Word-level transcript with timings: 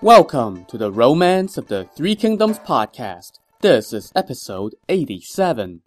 Welcome 0.00 0.64
to 0.66 0.78
the 0.78 0.92
Romance 0.92 1.58
of 1.58 1.66
the 1.66 1.86
Three 1.96 2.14
Kingdoms 2.14 2.60
podcast. 2.60 3.40
This 3.62 3.92
is 3.92 4.12
episode 4.14 4.76
87. 4.88 5.82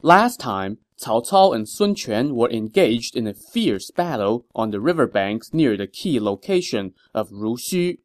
Last 0.00 0.38
time, 0.38 0.78
Cao 0.96 1.28
Cao 1.28 1.52
and 1.52 1.68
Sun 1.68 1.96
Quan 1.96 2.36
were 2.36 2.48
engaged 2.48 3.16
in 3.16 3.26
a 3.26 3.34
fierce 3.34 3.90
battle 3.90 4.46
on 4.54 4.70
the 4.70 4.80
riverbanks 4.80 5.52
near 5.52 5.76
the 5.76 5.88
key 5.88 6.20
location 6.20 6.94
of 7.12 7.30
Ruxu. 7.30 7.98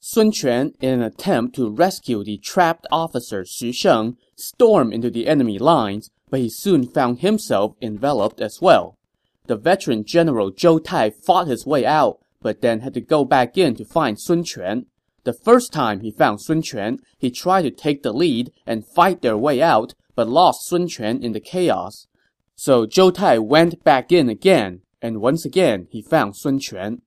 Sun 0.00 0.32
Quan, 0.32 0.72
in 0.80 0.90
an 0.90 1.02
attempt 1.02 1.54
to 1.54 1.70
rescue 1.70 2.24
the 2.24 2.38
trapped 2.38 2.88
officer 2.90 3.44
Xu 3.44 3.72
Sheng, 3.72 4.16
stormed 4.34 4.92
into 4.92 5.08
the 5.08 5.28
enemy 5.28 5.56
lines, 5.56 6.10
but 6.30 6.40
he 6.40 6.50
soon 6.50 6.88
found 6.88 7.20
himself 7.20 7.76
enveloped 7.80 8.40
as 8.40 8.60
well. 8.60 8.98
The 9.46 9.54
veteran 9.54 10.04
general 10.04 10.50
Zhou 10.50 10.82
Tai 10.82 11.10
fought 11.10 11.46
his 11.46 11.64
way 11.64 11.86
out, 11.86 12.18
but 12.44 12.60
then 12.60 12.80
had 12.80 12.92
to 12.92 13.00
go 13.00 13.24
back 13.24 13.56
in 13.56 13.74
to 13.74 13.86
find 13.86 14.20
Sun 14.20 14.44
Quan. 14.44 14.84
The 15.24 15.32
first 15.32 15.72
time 15.72 16.00
he 16.00 16.10
found 16.10 16.42
Sun 16.42 16.62
Quan, 16.62 16.98
he 17.18 17.30
tried 17.30 17.62
to 17.62 17.70
take 17.70 18.02
the 18.02 18.12
lead 18.12 18.52
and 18.66 18.86
fight 18.86 19.22
their 19.22 19.38
way 19.38 19.62
out, 19.62 19.94
but 20.14 20.28
lost 20.28 20.68
Sun 20.68 20.88
Quan 20.94 21.22
in 21.22 21.32
the 21.32 21.40
chaos. 21.40 22.06
So 22.54 22.84
Zhou 22.84 23.14
Tai 23.14 23.38
went 23.38 23.82
back 23.82 24.12
in 24.12 24.28
again, 24.28 24.82
and 25.00 25.22
once 25.22 25.46
again 25.46 25.88
he 25.90 26.02
found 26.02 26.36
Sun 26.36 26.60
Quan. 26.60 27.00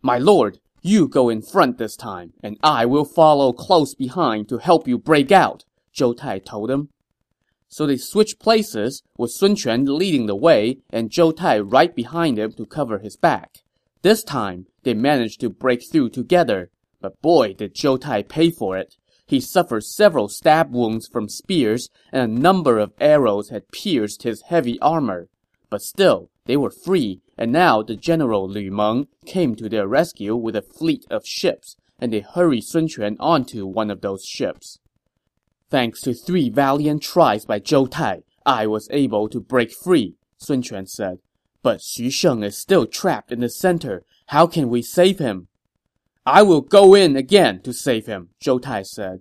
My 0.00 0.16
lord, 0.16 0.60
you 0.80 1.08
go 1.08 1.28
in 1.28 1.42
front 1.42 1.78
this 1.78 1.96
time, 1.96 2.32
and 2.40 2.56
I 2.62 2.86
will 2.86 3.04
follow 3.04 3.52
close 3.52 3.96
behind 3.96 4.48
to 4.48 4.58
help 4.58 4.86
you 4.86 4.96
break 4.96 5.32
out, 5.32 5.64
Zhou 5.92 6.16
Tai 6.16 6.38
told 6.38 6.70
him. 6.70 6.90
So 7.68 7.84
they 7.84 7.96
switched 7.96 8.38
places, 8.38 9.02
with 9.18 9.32
Sun 9.32 9.56
Quan 9.56 9.86
leading 9.86 10.26
the 10.26 10.36
way 10.36 10.78
and 10.88 11.10
Zhou 11.10 11.36
Tai 11.36 11.58
right 11.58 11.92
behind 11.96 12.38
him 12.38 12.52
to 12.52 12.64
cover 12.64 13.00
his 13.00 13.16
back. 13.16 13.58
This 14.02 14.22
time, 14.22 14.66
they 14.84 14.94
managed 14.94 15.40
to 15.40 15.50
break 15.50 15.82
through 15.90 16.10
together, 16.10 16.70
but 17.00 17.20
boy 17.20 17.54
did 17.54 17.74
Zhou 17.74 18.00
Tai 18.00 18.22
pay 18.22 18.50
for 18.50 18.76
it. 18.76 18.94
He 19.26 19.40
suffered 19.40 19.84
several 19.84 20.28
stab 20.28 20.72
wounds 20.72 21.08
from 21.08 21.28
spears, 21.28 21.90
and 22.12 22.22
a 22.22 22.40
number 22.40 22.78
of 22.78 22.92
arrows 23.00 23.50
had 23.50 23.68
pierced 23.72 24.22
his 24.22 24.42
heavy 24.42 24.78
armor. 24.80 25.28
But 25.68 25.82
still, 25.82 26.30
they 26.46 26.56
were 26.56 26.70
free, 26.70 27.20
and 27.36 27.52
now 27.52 27.82
the 27.82 27.96
general 27.96 28.48
Lu 28.48 28.70
Meng 28.70 29.08
came 29.26 29.54
to 29.56 29.68
their 29.68 29.86
rescue 29.86 30.34
with 30.34 30.56
a 30.56 30.62
fleet 30.62 31.04
of 31.10 31.26
ships, 31.26 31.76
and 31.98 32.12
they 32.12 32.20
hurried 32.20 32.64
Sun 32.64 32.88
Quan 32.88 33.16
onto 33.20 33.66
one 33.66 33.90
of 33.90 34.00
those 34.00 34.24
ships. 34.24 34.78
Thanks 35.68 36.00
to 36.02 36.14
three 36.14 36.48
valiant 36.48 37.02
tries 37.02 37.44
by 37.44 37.60
Zhou 37.60 37.90
Tai, 37.90 38.22
I 38.46 38.66
was 38.66 38.88
able 38.90 39.28
to 39.28 39.40
break 39.40 39.72
free, 39.72 40.14
Sun 40.38 40.62
Quan 40.62 40.86
said. 40.86 41.18
But 41.62 41.78
Xu 41.80 42.12
Sheng 42.12 42.42
is 42.42 42.56
still 42.56 42.86
trapped 42.86 43.32
in 43.32 43.40
the 43.40 43.48
center. 43.48 44.04
How 44.26 44.46
can 44.46 44.68
we 44.68 44.82
save 44.82 45.18
him? 45.18 45.48
I 46.24 46.42
will 46.42 46.60
go 46.60 46.94
in 46.94 47.16
again 47.16 47.62
to 47.62 47.72
save 47.72 48.06
him, 48.06 48.30
Zhou 48.40 48.60
Tai 48.60 48.82
said. 48.82 49.20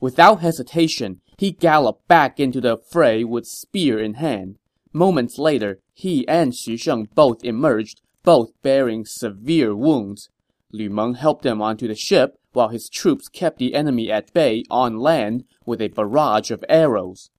Without 0.00 0.40
hesitation, 0.40 1.20
he 1.36 1.50
galloped 1.50 2.06
back 2.08 2.38
into 2.38 2.60
the 2.60 2.76
fray 2.76 3.24
with 3.24 3.46
spear 3.46 3.98
in 3.98 4.14
hand. 4.14 4.58
Moments 4.92 5.38
later, 5.38 5.80
he 5.92 6.26
and 6.28 6.52
Xu 6.52 6.78
Sheng 6.78 7.08
both 7.14 7.44
emerged, 7.44 8.00
both 8.22 8.52
bearing 8.62 9.04
severe 9.04 9.74
wounds. 9.74 10.30
Lu 10.72 10.88
Meng 10.88 11.14
helped 11.14 11.42
them 11.42 11.60
onto 11.60 11.88
the 11.88 11.94
ship, 11.94 12.38
while 12.52 12.68
his 12.68 12.88
troops 12.88 13.28
kept 13.28 13.58
the 13.58 13.74
enemy 13.74 14.10
at 14.10 14.32
bay 14.32 14.64
on 14.70 14.98
land 14.98 15.44
with 15.66 15.80
a 15.80 15.88
barrage 15.88 16.50
of 16.50 16.64
arrows. 16.68 17.30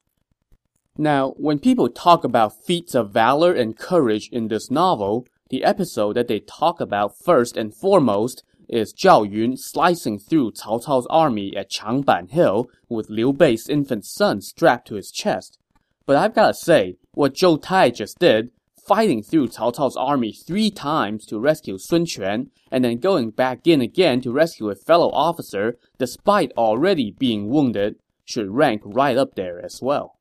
Now, 1.02 1.30
when 1.38 1.60
people 1.60 1.88
talk 1.88 2.26
about 2.26 2.62
feats 2.66 2.94
of 2.94 3.14
valor 3.14 3.54
and 3.54 3.78
courage 3.78 4.28
in 4.34 4.50
this 4.50 4.70
novel, 4.70 5.26
the 5.50 5.64
episode 5.64 6.18
that 6.18 6.28
they 6.28 6.42
talk 6.42 6.82
about 6.82 7.18
first 7.18 7.56
and 7.56 7.74
foremost 7.74 8.44
is 8.68 8.94
Zhao 8.94 9.24
Yun 9.32 9.56
slicing 9.56 10.20
through 10.20 10.52
Cao 10.52 10.84
Cao's 10.84 11.08
army 11.10 11.56
at 11.56 11.72
Changban 11.72 12.30
Hill 12.32 12.68
with 12.90 13.10
Liu 13.10 13.32
Bei's 13.32 13.70
infant 13.70 14.04
son 14.04 14.42
strapped 14.42 14.90
to 14.90 14.96
his 14.96 15.10
chest. 15.10 15.58
But 16.06 16.18
I've 16.18 16.36
gotta 16.36 16.54
say, 16.54 16.98
what 17.14 17.34
Zhou 17.34 17.62
Tai 17.62 17.92
just 17.92 18.20
did, 18.20 18.52
fighting 18.86 19.24
through 19.24 19.48
Cao 19.48 19.74
Cao's 19.74 19.96
army 19.96 20.34
three 20.34 20.70
times 20.70 21.26
to 21.28 21.40
rescue 21.40 21.78
Sun 21.78 22.08
Quan, 22.14 22.52
and 22.74 22.84
then 22.84 22.98
going 22.98 23.30
back 23.30 23.66
in 23.66 23.80
again 23.80 24.20
to 24.20 24.34
rescue 24.34 24.70
a 24.70 24.76
fellow 24.76 25.10
officer 25.12 25.78
despite 25.98 26.52
already 26.58 27.16
being 27.18 27.48
wounded, 27.48 27.96
should 28.26 28.50
rank 28.50 28.82
right 28.84 29.16
up 29.16 29.36
there 29.36 29.64
as 29.64 29.82
well. 29.82 30.19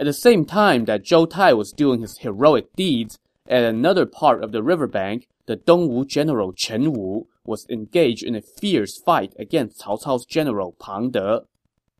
At 0.00 0.06
the 0.06 0.14
same 0.14 0.46
time 0.46 0.86
that 0.86 1.02
Zhou 1.02 1.28
Tai 1.28 1.52
was 1.52 1.72
doing 1.72 2.00
his 2.00 2.20
heroic 2.20 2.74
deeds, 2.74 3.18
at 3.46 3.64
another 3.64 4.06
part 4.06 4.42
of 4.42 4.50
the 4.50 4.62
riverbank, 4.62 5.28
the 5.44 5.58
Dongwu 5.58 6.06
general 6.06 6.54
Chen 6.54 6.94
Wu 6.94 7.26
was 7.44 7.66
engaged 7.68 8.22
in 8.22 8.34
a 8.34 8.40
fierce 8.40 8.96
fight 8.96 9.34
against 9.38 9.82
Cao 9.82 10.02
Cao's 10.02 10.24
general 10.24 10.74
Pang 10.80 11.10
De. 11.10 11.42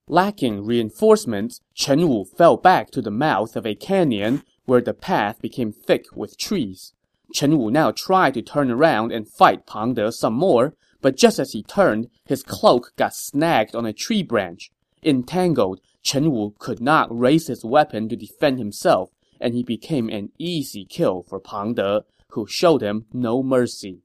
Lacking 0.09 0.65
reinforcements, 0.65 1.61
Chen 1.75 2.09
Wu 2.09 2.25
fell 2.25 2.56
back 2.56 2.91
to 2.93 3.03
the 3.03 3.11
mouth 3.11 3.55
of 3.55 3.66
a 3.66 3.75
canyon 3.75 4.44
where 4.65 4.81
the 4.81 4.94
path 4.94 5.43
became 5.43 5.71
thick 5.71 6.06
with 6.17 6.38
trees. 6.38 6.94
Chen 7.34 7.59
Wu 7.59 7.71
now 7.71 7.91
tried 7.91 8.32
to 8.32 8.41
turn 8.41 8.71
around 8.71 9.12
and 9.12 9.28
fight 9.28 9.67
Pang 9.67 9.93
De 9.93 10.11
some 10.11 10.32
more, 10.32 10.75
but 11.03 11.19
just 11.19 11.38
as 11.38 11.53
he 11.53 11.62
turned, 11.62 12.09
his 12.25 12.43
cloak 12.43 12.94
got 12.97 13.15
snagged 13.15 13.77
on 13.77 13.84
a 13.84 13.93
tree 13.93 14.22
branch. 14.22 14.71
Entangled, 15.03 15.81
Chen 16.03 16.31
Wu 16.31 16.55
could 16.59 16.81
not 16.81 17.16
raise 17.16 17.47
his 17.47 17.65
weapon 17.65 18.09
to 18.09 18.16
defend 18.16 18.59
himself, 18.59 19.11
and 19.41 19.55
he 19.55 19.62
became 19.62 20.09
an 20.09 20.31
easy 20.38 20.84
kill 20.84 21.22
for 21.22 21.41
Pang 21.41 21.75
De, 21.75 22.05
who 22.31 22.47
showed 22.47 22.83
him 22.83 23.06
no 23.12 23.43
mercy. 23.43 24.03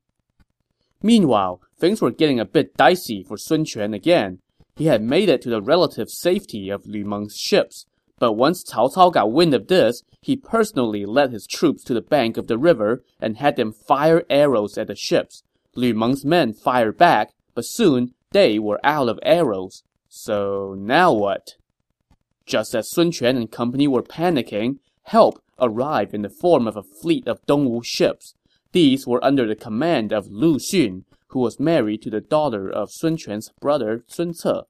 Meanwhile, 1.01 1.61
things 1.77 2.01
were 2.01 2.11
getting 2.11 2.39
a 2.39 2.45
bit 2.45 2.75
dicey 2.75 3.23
for 3.23 3.37
Sun 3.37 3.65
Quan 3.65 3.93
again. 3.93 4.39
He 4.75 4.85
had 4.85 5.01
made 5.01 5.29
it 5.29 5.41
to 5.43 5.49
the 5.49 5.61
relative 5.61 6.09
safety 6.09 6.69
of 6.69 6.85
Lu 6.85 7.05
Meng's 7.05 7.35
ships, 7.37 7.85
but 8.17 8.33
once 8.33 8.63
Cao 8.63 8.93
Cao 8.93 9.11
got 9.11 9.31
wind 9.31 9.53
of 9.53 9.67
this, 9.67 10.03
he 10.21 10.35
personally 10.35 11.05
led 11.05 11.31
his 11.31 11.45
troops 11.45 11.83
to 11.83 11.93
the 11.93 12.01
bank 12.01 12.37
of 12.37 12.47
the 12.47 12.57
river 12.57 13.03
and 13.19 13.37
had 13.37 13.55
them 13.55 13.71
fire 13.71 14.23
arrows 14.29 14.77
at 14.77 14.87
the 14.87 14.95
ships. 14.95 15.43
Lu 15.75 15.93
Meng's 15.93 16.25
men 16.25 16.53
fired 16.53 16.97
back, 16.97 17.33
but 17.53 17.65
soon 17.65 18.13
they 18.31 18.57
were 18.57 18.79
out 18.83 19.09
of 19.09 19.19
arrows. 19.23 19.83
So 20.07 20.75
now 20.77 21.13
what? 21.13 21.55
Just 22.45 22.75
as 22.75 22.91
Sun 22.91 23.11
Quan 23.13 23.37
and 23.37 23.51
company 23.51 23.87
were 23.87 24.03
panicking, 24.03 24.77
help 25.03 25.41
arrived 25.59 26.13
in 26.13 26.21
the 26.21 26.29
form 26.29 26.67
of 26.67 26.77
a 26.77 26.83
fleet 26.83 27.27
of 27.27 27.45
Dongwu 27.47 27.83
ships. 27.83 28.35
These 28.71 29.07
were 29.07 29.23
under 29.23 29.47
the 29.47 29.55
command 29.55 30.11
of 30.11 30.27
Lu 30.27 30.57
Xun, 30.57 31.05
who 31.29 31.39
was 31.39 31.59
married 31.59 32.01
to 32.03 32.09
the 32.09 32.21
daughter 32.21 32.69
of 32.69 32.91
Sun 32.91 33.17
Quan's 33.17 33.49
brother 33.59 34.03
Sun 34.07 34.33
Ce. 34.33 34.63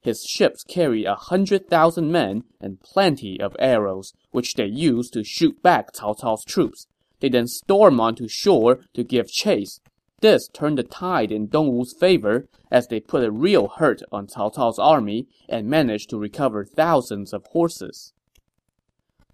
His 0.00 0.22
ships 0.22 0.62
carried 0.62 1.06
a 1.06 1.16
hundred 1.16 1.68
thousand 1.68 2.12
men 2.12 2.44
and 2.60 2.80
plenty 2.80 3.40
of 3.40 3.56
arrows, 3.58 4.14
which 4.30 4.54
they 4.54 4.66
used 4.66 5.12
to 5.14 5.24
shoot 5.24 5.60
back 5.62 5.92
Cao 5.92 6.14
Cao's 6.18 6.44
troops. 6.44 6.86
They 7.20 7.28
then 7.28 7.48
stormed 7.48 7.98
onto 7.98 8.28
shore 8.28 8.80
to 8.94 9.02
give 9.02 9.28
chase. 9.28 9.80
This 10.20 10.48
turned 10.48 10.78
the 10.78 10.82
tide 10.82 11.30
in 11.30 11.48
Dongwu's 11.48 11.92
favor, 11.92 12.48
as 12.70 12.88
they 12.88 12.98
put 12.98 13.24
a 13.24 13.30
real 13.30 13.68
hurt 13.68 14.02
on 14.10 14.26
Cao 14.26 14.52
Cao's 14.52 14.78
army 14.78 15.28
and 15.48 15.68
managed 15.68 16.10
to 16.10 16.18
recover 16.18 16.64
thousands 16.64 17.32
of 17.32 17.46
horses. 17.52 18.12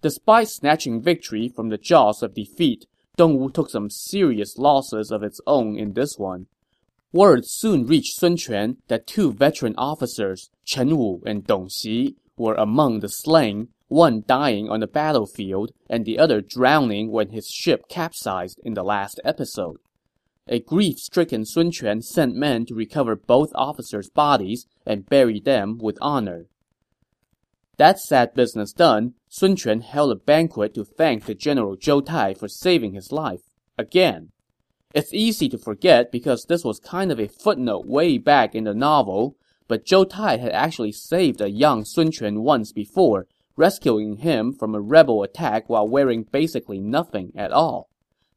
Despite 0.01 0.49
snatching 0.49 1.01
victory 1.01 1.47
from 1.47 1.69
the 1.69 1.79
jaws 1.79 2.21
of 2.21 2.35
defeat, 2.35 2.85
Dongwu 3.17 3.51
took 3.51 3.69
some 3.69 3.89
serious 3.89 4.57
losses 4.57 5.11
of 5.11 5.23
its 5.23 5.41
own 5.47 5.75
in 5.75 5.93
this 5.93 6.19
one. 6.19 6.45
Word 7.11 7.45
soon 7.45 7.87
reached 7.87 8.15
Sun 8.19 8.37
Quan 8.37 8.77
that 8.87 9.07
two 9.07 9.31
veteran 9.31 9.73
officers, 9.77 10.51
Chen 10.65 10.97
Wu 10.97 11.23
and 11.25 11.47
Dong 11.47 11.69
Xi, 11.69 12.15
were 12.37 12.55
among 12.55 12.99
the 12.99 13.09
slain, 13.09 13.69
one 13.87 14.23
dying 14.27 14.69
on 14.69 14.81
the 14.81 14.87
battlefield 14.87 15.71
and 15.89 16.05
the 16.05 16.19
other 16.19 16.41
drowning 16.41 17.11
when 17.11 17.29
his 17.29 17.47
ship 17.47 17.87
capsized 17.89 18.59
in 18.63 18.73
the 18.73 18.83
last 18.83 19.19
episode. 19.23 19.77
A 20.47 20.59
grief-stricken 20.59 21.43
Sun 21.45 21.71
Quan 21.71 22.03
sent 22.03 22.35
men 22.35 22.67
to 22.67 22.75
recover 22.75 23.15
both 23.15 23.51
officers' 23.55 24.11
bodies 24.11 24.67
and 24.85 25.09
bury 25.09 25.39
them 25.39 25.79
with 25.79 25.97
honor. 26.01 26.45
That 27.77 27.99
sad 27.99 28.35
business 28.35 28.71
done, 28.71 29.15
Sun 29.27 29.57
Quan 29.57 29.81
held 29.81 30.11
a 30.11 30.15
banquet 30.15 30.75
to 30.75 30.85
thank 30.85 31.25
the 31.25 31.33
general 31.33 31.75
Zhou 31.75 32.05
Tai 32.05 32.35
for 32.35 32.47
saving 32.47 32.93
his 32.93 33.11
life. 33.11 33.41
Again. 33.77 34.29
It's 34.93 35.13
easy 35.13 35.49
to 35.49 35.57
forget 35.57 36.11
because 36.11 36.45
this 36.45 36.63
was 36.63 36.79
kind 36.79 37.11
of 37.11 37.19
a 37.19 37.27
footnote 37.27 37.87
way 37.87 38.19
back 38.19 38.53
in 38.53 38.65
the 38.65 38.73
novel, 38.73 39.35
but 39.67 39.85
Zhou 39.85 40.07
Tai 40.07 40.37
had 40.37 40.51
actually 40.51 40.91
saved 40.91 41.41
a 41.41 41.49
young 41.49 41.83
Sun 41.83 42.11
Quan 42.11 42.43
once 42.43 42.71
before, 42.71 43.27
rescuing 43.57 44.17
him 44.17 44.53
from 44.53 44.75
a 44.75 44.79
rebel 44.79 45.23
attack 45.23 45.67
while 45.67 45.87
wearing 45.87 46.23
basically 46.23 46.79
nothing 46.79 47.33
at 47.35 47.51
all. 47.51 47.89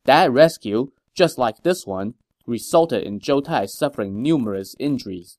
That 0.04 0.32
rescue 0.32 0.90
just 1.18 1.36
like 1.36 1.64
this 1.64 1.84
one, 1.84 2.14
resulted 2.46 3.02
in 3.02 3.18
Zhou 3.18 3.42
Tai 3.42 3.66
suffering 3.66 4.22
numerous 4.22 4.76
injuries. 4.78 5.36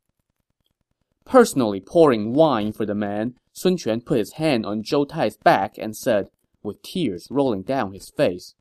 Personally 1.23 1.79
pouring 1.79 2.33
wine 2.33 2.73
for 2.73 2.85
the 2.85 2.93
man, 2.93 3.35
Sun 3.53 3.77
Quan 3.77 4.01
put 4.01 4.17
his 4.17 4.33
hand 4.33 4.65
on 4.65 4.83
Zhou 4.83 5.07
Tai's 5.07 5.37
back 5.37 5.77
and 5.77 5.95
said, 5.95 6.27
with 6.61 6.81
tears 6.81 7.29
rolling 7.31 7.61
down 7.61 7.93
his 7.93 8.09
face, 8.09 8.55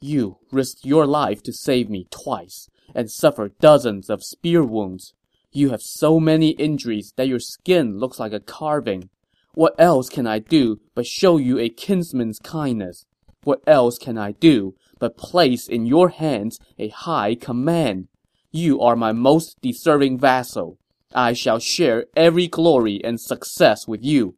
You 0.00 0.38
risked 0.50 0.84
your 0.84 1.06
life 1.06 1.40
to 1.44 1.52
save 1.52 1.88
me 1.88 2.08
twice, 2.10 2.68
and 2.96 3.08
suffer 3.08 3.52
dozens 3.60 4.10
of 4.10 4.24
spear 4.24 4.64
wounds. 4.64 5.14
You 5.52 5.70
have 5.70 5.82
so 5.82 6.18
many 6.18 6.50
injuries 6.50 7.12
that 7.14 7.28
your 7.28 7.38
skin 7.38 8.00
looks 8.00 8.18
like 8.18 8.32
a 8.32 8.40
carving. 8.40 9.08
What 9.54 9.76
else 9.78 10.08
can 10.08 10.26
I 10.26 10.40
do 10.40 10.80
but 10.96 11.06
show 11.06 11.36
you 11.36 11.60
a 11.60 11.68
kinsman's 11.68 12.40
kindness? 12.40 13.06
What 13.44 13.62
else 13.68 13.98
can 13.98 14.18
I 14.18 14.32
do 14.32 14.74
but 15.00 15.16
place 15.16 15.66
in 15.66 15.86
your 15.86 16.10
hands 16.10 16.60
a 16.78 16.90
high 16.90 17.34
command? 17.34 18.06
You 18.52 18.80
are 18.80 18.94
my 18.94 19.10
most 19.10 19.60
deserving 19.60 20.20
vassal. 20.20 20.78
I 21.12 21.32
shall 21.32 21.58
share 21.58 22.06
every 22.14 22.46
glory 22.46 23.02
and 23.02 23.20
success 23.20 23.88
with 23.88 24.04
you. 24.04 24.36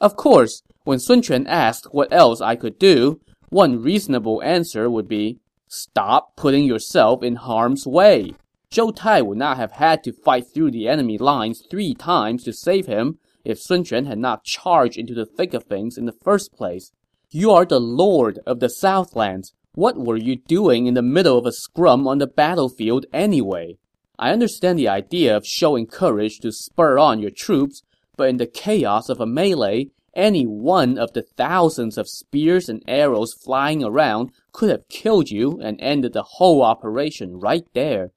Of 0.00 0.16
course, 0.16 0.62
when 0.84 0.98
Sun 0.98 1.22
Quan 1.22 1.46
asked 1.46 1.94
what 1.94 2.12
else 2.12 2.40
I 2.40 2.56
could 2.56 2.78
do, 2.78 3.20
one 3.48 3.82
reasonable 3.82 4.42
answer 4.42 4.90
would 4.90 5.08
be, 5.08 5.38
stop 5.68 6.36
putting 6.36 6.64
yourself 6.64 7.22
in 7.22 7.36
harm's 7.36 7.86
way. 7.86 8.34
Zhou 8.70 8.92
Tai 8.96 9.22
would 9.22 9.38
not 9.38 9.58
have 9.58 9.72
had 9.72 10.02
to 10.04 10.12
fight 10.12 10.46
through 10.52 10.70
the 10.70 10.88
enemy 10.88 11.18
lines 11.18 11.62
three 11.70 11.94
times 11.94 12.42
to 12.44 12.52
save 12.52 12.86
him 12.86 13.18
if 13.44 13.60
Sun 13.60 13.84
Quan 13.84 14.06
had 14.06 14.18
not 14.18 14.44
charged 14.44 14.96
into 14.96 15.14
the 15.14 15.26
thick 15.26 15.52
of 15.54 15.64
things 15.64 15.98
in 15.98 16.06
the 16.06 16.16
first 16.24 16.52
place. 16.52 16.90
You 17.34 17.52
are 17.52 17.64
the 17.64 17.80
lord 17.80 18.40
of 18.44 18.60
the 18.60 18.68
Southlands. 18.68 19.54
What 19.74 19.96
were 19.96 20.18
you 20.18 20.36
doing 20.36 20.84
in 20.84 20.92
the 20.92 21.00
middle 21.00 21.38
of 21.38 21.46
a 21.46 21.52
scrum 21.52 22.06
on 22.06 22.18
the 22.18 22.26
battlefield 22.26 23.06
anyway? 23.10 23.78
I 24.18 24.32
understand 24.32 24.78
the 24.78 24.90
idea 24.90 25.34
of 25.34 25.46
showing 25.46 25.86
courage 25.86 26.40
to 26.40 26.52
spur 26.52 26.98
on 26.98 27.20
your 27.20 27.30
troops, 27.30 27.84
but 28.18 28.28
in 28.28 28.36
the 28.36 28.46
chaos 28.46 29.08
of 29.08 29.18
a 29.18 29.24
melee, 29.24 29.86
any 30.14 30.44
one 30.44 30.98
of 30.98 31.14
the 31.14 31.22
thousands 31.22 31.96
of 31.96 32.06
spears 32.06 32.68
and 32.68 32.82
arrows 32.86 33.32
flying 33.32 33.82
around 33.82 34.32
could 34.52 34.68
have 34.68 34.90
killed 34.90 35.30
you 35.30 35.58
and 35.58 35.80
ended 35.80 36.12
the 36.12 36.34
whole 36.34 36.60
operation 36.60 37.40
right 37.40 37.64
there. 37.72 38.10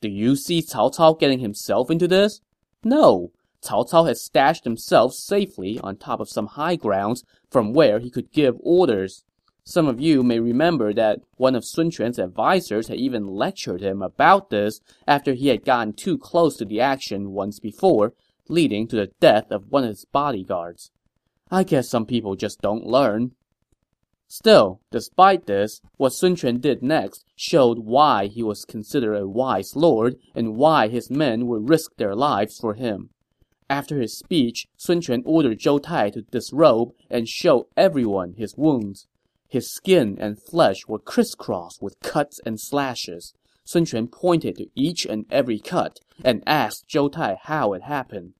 Do 0.00 0.08
you 0.08 0.36
see 0.36 0.62
Cao 0.62 0.94
Cao 0.94 1.18
getting 1.18 1.40
himself 1.40 1.90
into 1.90 2.06
this? 2.06 2.40
No. 2.84 3.32
Cao 3.62 3.84
Cao 3.88 4.06
had 4.06 4.16
stashed 4.16 4.64
himself 4.64 5.12
safely 5.14 5.78
on 5.80 5.96
top 5.96 6.20
of 6.20 6.28
some 6.28 6.46
high 6.46 6.76
grounds 6.76 7.24
from 7.50 7.72
where 7.72 7.98
he 7.98 8.10
could 8.10 8.32
give 8.32 8.56
orders. 8.60 9.24
Some 9.64 9.86
of 9.86 10.00
you 10.00 10.22
may 10.22 10.40
remember 10.40 10.94
that 10.94 11.20
one 11.36 11.54
of 11.54 11.64
Sun 11.64 11.92
Quan's 11.92 12.18
advisors 12.18 12.88
had 12.88 12.98
even 12.98 13.26
lectured 13.26 13.82
him 13.82 14.02
about 14.02 14.50
this 14.50 14.80
after 15.06 15.34
he 15.34 15.48
had 15.48 15.64
gotten 15.64 15.92
too 15.92 16.16
close 16.16 16.56
to 16.56 16.64
the 16.64 16.80
action 16.80 17.32
once 17.32 17.60
before, 17.60 18.14
leading 18.48 18.88
to 18.88 18.96
the 18.96 19.12
death 19.20 19.50
of 19.50 19.70
one 19.70 19.84
of 19.84 19.90
his 19.90 20.06
bodyguards. 20.06 20.90
I 21.50 21.62
guess 21.64 21.88
some 21.88 22.06
people 22.06 22.36
just 22.36 22.60
don't 22.60 22.86
learn. 22.86 23.32
Still, 24.26 24.80
despite 24.90 25.46
this, 25.46 25.80
what 25.96 26.12
Sun 26.12 26.36
Quan 26.36 26.60
did 26.60 26.82
next 26.82 27.24
showed 27.36 27.80
why 27.80 28.28
he 28.28 28.42
was 28.42 28.64
considered 28.64 29.14
a 29.14 29.28
wise 29.28 29.74
lord 29.74 30.16
and 30.34 30.56
why 30.56 30.88
his 30.88 31.10
men 31.10 31.46
would 31.48 31.68
risk 31.68 31.96
their 31.96 32.14
lives 32.14 32.56
for 32.56 32.74
him. 32.74 33.10
After 33.70 34.00
his 34.00 34.18
speech, 34.18 34.66
Sun 34.76 35.02
Quan 35.02 35.22
ordered 35.24 35.60
Zhou 35.60 35.80
Tai 35.80 36.10
to 36.10 36.22
disrobe 36.22 36.90
and 37.08 37.28
show 37.28 37.68
everyone 37.76 38.34
his 38.34 38.56
wounds. 38.56 39.06
His 39.48 39.72
skin 39.72 40.16
and 40.18 40.42
flesh 40.42 40.88
were 40.88 40.98
crisscrossed 40.98 41.80
with 41.80 42.00
cuts 42.00 42.40
and 42.44 42.60
slashes. 42.60 43.32
Sun 43.64 43.86
Quan 43.86 44.08
pointed 44.08 44.56
to 44.56 44.66
each 44.74 45.06
and 45.06 45.24
every 45.30 45.60
cut 45.60 46.00
and 46.24 46.42
asked 46.48 46.88
Zhou 46.88 47.12
Tai 47.12 47.38
how 47.42 47.72
it 47.72 47.82
happened. 47.82 48.32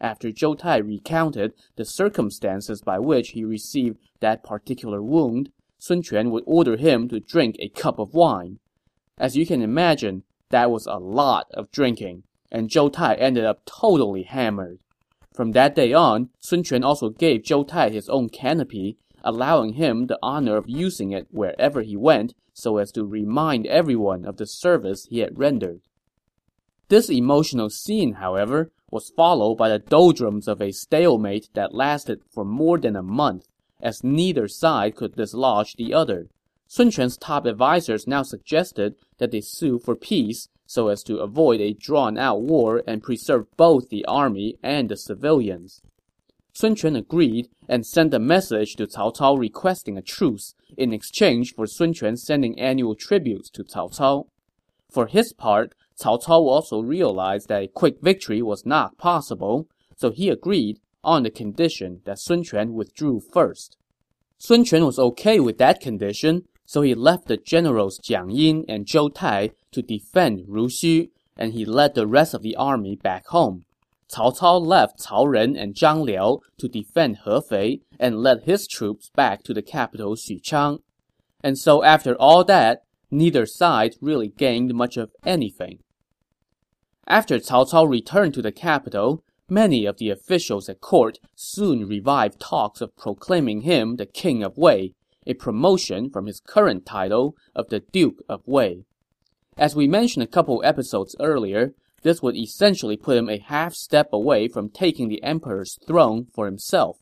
After 0.00 0.30
Zhou 0.30 0.56
Tai 0.56 0.76
recounted 0.76 1.54
the 1.74 1.84
circumstances 1.84 2.80
by 2.80 3.00
which 3.00 3.30
he 3.30 3.44
received 3.44 3.98
that 4.20 4.44
particular 4.44 5.02
wound, 5.02 5.50
Sun 5.78 6.04
Quan 6.04 6.30
would 6.30 6.44
order 6.46 6.76
him 6.76 7.08
to 7.08 7.18
drink 7.18 7.56
a 7.58 7.68
cup 7.68 7.98
of 7.98 8.14
wine. 8.14 8.60
As 9.18 9.36
you 9.36 9.44
can 9.44 9.60
imagine, 9.60 10.22
that 10.50 10.70
was 10.70 10.86
a 10.86 10.98
lot 10.98 11.46
of 11.52 11.72
drinking, 11.72 12.22
and 12.50 12.68
Zhou 12.68 12.92
Tai 12.92 13.14
ended 13.14 13.44
up 13.44 13.64
totally 13.64 14.22
hammered. 14.22 14.80
From 15.32 15.52
that 15.52 15.74
day 15.74 15.92
on, 15.92 16.30
Sun 16.40 16.64
Quan 16.64 16.82
also 16.82 17.10
gave 17.10 17.42
Zhou 17.42 17.66
Tai 17.66 17.90
his 17.90 18.08
own 18.08 18.28
canopy, 18.28 18.96
allowing 19.22 19.74
him 19.74 20.06
the 20.06 20.18
honor 20.22 20.56
of 20.56 20.68
using 20.68 21.12
it 21.12 21.28
wherever 21.30 21.82
he 21.82 21.96
went 21.96 22.34
so 22.52 22.78
as 22.78 22.90
to 22.92 23.04
remind 23.04 23.66
everyone 23.66 24.24
of 24.24 24.36
the 24.36 24.46
service 24.46 25.06
he 25.06 25.20
had 25.20 25.38
rendered. 25.38 25.80
This 26.88 27.08
emotional 27.10 27.70
scene, 27.70 28.14
however, 28.14 28.72
was 28.90 29.10
followed 29.10 29.56
by 29.56 29.68
the 29.68 29.78
doldrums 29.78 30.48
of 30.48 30.60
a 30.60 30.72
stalemate 30.72 31.50
that 31.54 31.74
lasted 31.74 32.22
for 32.30 32.44
more 32.44 32.78
than 32.78 32.96
a 32.96 33.02
month, 33.02 33.46
as 33.80 34.02
neither 34.02 34.48
side 34.48 34.96
could 34.96 35.14
dislodge 35.14 35.76
the 35.76 35.94
other. 35.94 36.30
Sun 36.66 36.92
Quan's 36.92 37.16
top 37.16 37.46
advisers 37.46 38.06
now 38.06 38.22
suggested 38.22 38.96
that 39.18 39.30
they 39.30 39.40
sue 39.40 39.78
for 39.78 39.94
peace 39.94 40.48
so 40.68 40.88
as 40.88 41.02
to 41.02 41.16
avoid 41.16 41.62
a 41.62 41.72
drawn-out 41.72 42.42
war 42.42 42.82
and 42.86 43.02
preserve 43.02 43.46
both 43.56 43.88
the 43.88 44.04
army 44.04 44.54
and 44.62 44.90
the 44.90 44.96
civilians. 44.98 45.80
Sun 46.52 46.76
Quan 46.76 46.94
agreed 46.94 47.48
and 47.66 47.86
sent 47.86 48.12
a 48.12 48.18
message 48.18 48.76
to 48.76 48.86
Cao 48.86 49.16
Cao 49.16 49.38
requesting 49.38 49.96
a 49.96 50.02
truce 50.02 50.54
in 50.76 50.92
exchange 50.92 51.54
for 51.54 51.66
Sun 51.66 51.94
Quan 51.94 52.18
sending 52.18 52.58
annual 52.60 52.94
tributes 52.94 53.48
to 53.50 53.64
Cao 53.64 53.90
Cao. 53.96 54.26
For 54.90 55.06
his 55.06 55.32
part, 55.32 55.74
Cao 55.98 56.22
Cao 56.22 56.46
also 56.46 56.82
realized 56.82 57.48
that 57.48 57.62
a 57.62 57.68
quick 57.68 58.02
victory 58.02 58.42
was 58.42 58.66
not 58.66 58.98
possible, 58.98 59.68
so 59.96 60.10
he 60.10 60.28
agreed 60.28 60.80
on 61.02 61.22
the 61.22 61.30
condition 61.30 62.02
that 62.04 62.18
Sun 62.18 62.44
Quan 62.44 62.74
withdrew 62.74 63.20
first. 63.20 63.78
Sun 64.36 64.66
Quan 64.66 64.84
was 64.84 64.98
okay 64.98 65.40
with 65.40 65.56
that 65.56 65.80
condition, 65.80 66.42
so 66.68 66.82
he 66.82 66.94
left 66.94 67.28
the 67.28 67.38
generals 67.38 67.98
Jiang 67.98 68.30
Yin 68.30 68.66
and 68.68 68.84
Zhou 68.84 69.14
Tai 69.14 69.52
to 69.72 69.80
defend 69.80 70.46
Ruxu, 70.46 71.08
and 71.34 71.54
he 71.54 71.64
led 71.64 71.94
the 71.94 72.06
rest 72.06 72.34
of 72.34 72.42
the 72.42 72.54
army 72.56 72.94
back 72.94 73.26
home. 73.28 73.64
Cao 74.12 74.36
Cao 74.38 74.60
left 74.60 75.00
Cao 75.00 75.26
Ren 75.26 75.56
and 75.56 75.74
Zhang 75.74 76.04
Liao 76.04 76.40
to 76.58 76.68
defend 76.68 77.20
Hefei 77.24 77.80
and 77.98 78.22
led 78.22 78.42
his 78.42 78.66
troops 78.66 79.10
back 79.16 79.42
to 79.44 79.54
the 79.54 79.62
capital 79.62 80.14
Xuchang. 80.14 80.80
And 81.42 81.56
so 81.56 81.82
after 81.82 82.14
all 82.16 82.44
that, 82.44 82.82
neither 83.10 83.46
side 83.46 83.94
really 84.02 84.28
gained 84.28 84.74
much 84.74 84.98
of 84.98 85.12
anything. 85.24 85.78
After 87.06 87.38
Cao 87.38 87.70
Cao 87.70 87.88
returned 87.88 88.34
to 88.34 88.42
the 88.42 88.52
capital, 88.52 89.24
many 89.48 89.86
of 89.86 89.96
the 89.96 90.10
officials 90.10 90.68
at 90.68 90.82
court 90.82 91.18
soon 91.34 91.88
revived 91.88 92.38
talks 92.38 92.82
of 92.82 92.94
proclaiming 92.94 93.62
him 93.62 93.96
the 93.96 94.04
king 94.04 94.42
of 94.42 94.58
Wei, 94.58 94.92
a 95.28 95.34
promotion 95.34 96.10
from 96.10 96.26
his 96.26 96.40
current 96.40 96.84
title 96.84 97.36
of 97.54 97.68
the 97.68 97.80
Duke 97.80 98.22
of 98.28 98.42
Wei. 98.46 98.84
As 99.56 99.76
we 99.76 99.86
mentioned 99.86 100.24
a 100.24 100.26
couple 100.26 100.62
episodes 100.64 101.14
earlier, 101.20 101.74
this 102.02 102.22
would 102.22 102.36
essentially 102.36 102.96
put 102.96 103.16
him 103.16 103.28
a 103.28 103.38
half 103.38 103.74
step 103.74 104.08
away 104.12 104.48
from 104.48 104.70
taking 104.70 105.08
the 105.08 105.22
emperor's 105.22 105.78
throne 105.86 106.26
for 106.32 106.46
himself. 106.46 106.98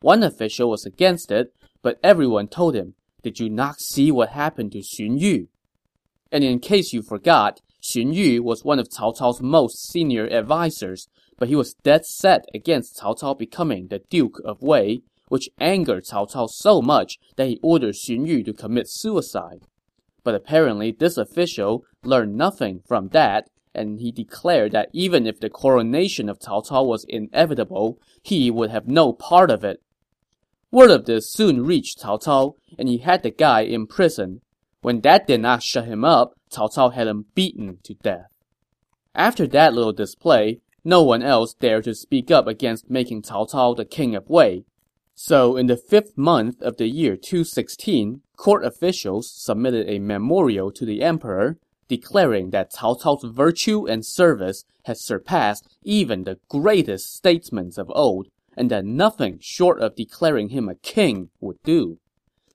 One 0.00 0.22
official 0.22 0.70
was 0.70 0.86
against 0.86 1.30
it, 1.30 1.52
but 1.82 1.98
everyone 2.02 2.48
told 2.48 2.74
him, 2.74 2.94
Did 3.22 3.40
you 3.40 3.50
not 3.50 3.80
see 3.80 4.10
what 4.10 4.30
happened 4.30 4.72
to 4.72 4.78
Xun 4.78 5.18
Yu? 5.18 5.48
And 6.30 6.44
in 6.44 6.60
case 6.60 6.92
you 6.92 7.02
forgot, 7.02 7.60
Xun 7.82 8.14
Yu 8.14 8.42
was 8.42 8.64
one 8.64 8.78
of 8.78 8.88
Cao 8.88 9.16
Cao's 9.16 9.42
most 9.42 9.90
senior 9.90 10.30
advisers, 10.30 11.08
but 11.36 11.48
he 11.48 11.56
was 11.56 11.74
dead 11.82 12.06
set 12.06 12.44
against 12.54 12.98
Cao 12.98 13.18
Cao 13.18 13.38
becoming 13.38 13.88
the 13.88 14.00
Duke 14.10 14.40
of 14.44 14.62
Wei, 14.62 15.02
which 15.28 15.48
angered 15.58 16.04
Cao 16.04 16.30
Cao 16.30 16.48
so 16.48 16.82
much 16.82 17.18
that 17.36 17.48
he 17.48 17.60
ordered 17.62 17.94
Xun 17.94 18.26
Yu 18.26 18.42
to 18.44 18.52
commit 18.52 18.88
suicide. 18.88 19.62
But 20.24 20.34
apparently 20.34 20.90
this 20.90 21.16
official 21.16 21.84
learned 22.04 22.36
nothing 22.36 22.80
from 22.86 23.08
that, 23.08 23.48
and 23.74 24.00
he 24.00 24.10
declared 24.10 24.72
that 24.72 24.88
even 24.92 25.26
if 25.26 25.40
the 25.40 25.50
coronation 25.50 26.28
of 26.28 26.40
Cao 26.40 26.66
Cao 26.66 26.86
was 26.86 27.06
inevitable, 27.08 27.98
he 28.22 28.50
would 28.50 28.70
have 28.70 28.88
no 28.88 29.12
part 29.12 29.50
of 29.50 29.64
it. 29.64 29.80
Word 30.70 30.90
of 30.90 31.06
this 31.06 31.32
soon 31.32 31.64
reached 31.64 32.00
Cao 32.00 32.22
Cao, 32.22 32.54
and 32.78 32.88
he 32.88 32.98
had 32.98 33.22
the 33.22 33.30
guy 33.30 33.62
imprisoned. 33.62 34.40
When 34.82 35.00
that 35.00 35.26
did 35.26 35.40
not 35.40 35.62
shut 35.62 35.86
him 35.86 36.04
up, 36.04 36.34
Cao 36.52 36.68
Cao 36.74 36.92
had 36.92 37.06
him 37.06 37.26
beaten 37.34 37.78
to 37.84 37.94
death. 37.94 38.26
After 39.14 39.46
that 39.48 39.74
little 39.74 39.92
display, 39.92 40.60
no 40.84 41.02
one 41.02 41.22
else 41.22 41.54
dared 41.54 41.84
to 41.84 41.94
speak 41.94 42.30
up 42.30 42.46
against 42.46 42.90
making 42.90 43.22
Cao 43.22 43.50
Cao 43.50 43.76
the 43.76 43.84
king 43.84 44.14
of 44.14 44.28
Wei. 44.28 44.64
So 45.20 45.56
in 45.56 45.66
the 45.66 45.76
fifth 45.76 46.16
month 46.16 46.62
of 46.62 46.76
the 46.76 46.86
year 46.86 47.16
216, 47.16 48.20
court 48.36 48.64
officials 48.64 49.28
submitted 49.28 49.88
a 49.88 49.98
memorial 49.98 50.70
to 50.70 50.86
the 50.86 51.02
emperor, 51.02 51.58
declaring 51.88 52.50
that 52.50 52.72
Cao 52.72 53.00
Cao's 53.00 53.24
virtue 53.24 53.84
and 53.84 54.06
service 54.06 54.64
had 54.84 54.96
surpassed 54.96 55.66
even 55.82 56.22
the 56.22 56.38
greatest 56.48 57.16
statesmen 57.16 57.72
of 57.76 57.90
old, 57.96 58.28
and 58.56 58.70
that 58.70 58.84
nothing 58.84 59.38
short 59.40 59.80
of 59.80 59.96
declaring 59.96 60.50
him 60.50 60.68
a 60.68 60.76
king 60.76 61.30
would 61.40 61.60
do. 61.64 61.98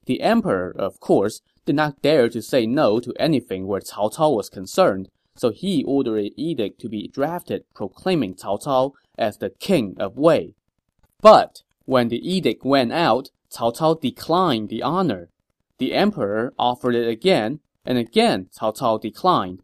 The 0.05 0.22
emperor, 0.22 0.74
of 0.74 1.01
course, 1.01 1.41
did 1.65 1.75
not 1.75 2.01
dare 2.01 2.29
to 2.29 2.41
say 2.41 2.65
no 2.65 3.01
to 3.01 3.13
anything 3.20 3.67
where 3.67 3.82
Cao 3.82 4.10
Cao 4.15 4.38
was 4.38 4.48
concerned, 4.48 5.10
so 5.36 5.51
he 5.51 5.84
ordered 5.84 6.17
an 6.17 6.29
edict 6.38 6.79
to 6.79 6.88
be 6.88 7.10
drafted 7.10 7.65
proclaiming 7.75 8.36
Cao 8.36 8.63
Cao 8.63 8.91
as 9.17 9.39
the 9.39 9.50
king 9.50 9.98
of 10.00 10.15
Wei. 10.15 10.53
But 11.20 11.63
when 11.85 12.09
the 12.09 12.27
edict 12.27 12.63
went 12.63 12.91
out, 12.91 13.29
Cao 13.51 13.75
Cao 13.75 13.99
declined 13.99 14.69
the 14.69 14.81
honor. 14.81 15.29
The 15.77 15.93
emperor 15.93 16.53
offered 16.57 16.95
it 16.95 17.07
again, 17.07 17.59
and 17.85 17.97
again 17.97 18.49
Cao 18.57 18.75
Cao 18.77 19.01
declined. 19.01 19.61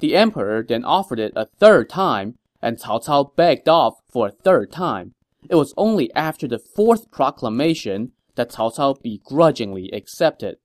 The 0.00 0.16
emperor 0.16 0.62
then 0.62 0.84
offered 0.84 1.18
it 1.18 1.32
a 1.34 1.46
third 1.46 1.88
time, 1.88 2.36
and 2.60 2.78
Cao 2.78 3.04
Cao 3.04 3.34
begged 3.34 3.68
off 3.68 3.94
for 4.10 4.28
a 4.28 4.32
third 4.32 4.70
time. 4.72 5.14
It 5.48 5.56
was 5.56 5.74
only 5.76 6.12
after 6.14 6.46
the 6.46 6.58
fourth 6.58 7.10
proclamation 7.10 8.12
that 8.34 8.50
Cao 8.50 8.74
Cao 8.74 9.00
begrudgingly 9.02 9.90
accepted. 9.92 10.56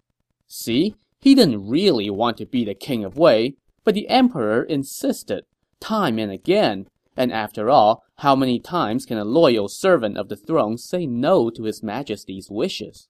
See, 0.48 0.96
he 1.20 1.36
didn't 1.36 1.68
really 1.68 2.10
want 2.10 2.38
to 2.38 2.46
be 2.46 2.64
the 2.64 2.76
king 2.76 3.04
of 3.04 3.18
Wei, 3.18 3.56
but 3.84 3.96
the 3.96 4.08
emperor 4.10 4.64
insisted, 4.64 5.46
time 5.80 6.20
and 6.20 6.32
again, 6.32 6.88
and 7.18 7.34
after 7.34 7.70
all, 7.70 8.04
how 8.20 8.36
many 8.36 8.60
times 8.60 9.06
can 9.06 9.18
a 9.18 9.26
loyal 9.26 9.68
servant 9.68 10.18
of 10.18 10.30
the 10.30 10.36
throne 10.36 10.78
say 10.78 11.06
no 11.06 11.50
to 11.50 11.64
his 11.64 11.82
majesty's 11.84 12.50
wishes? 12.50 13.08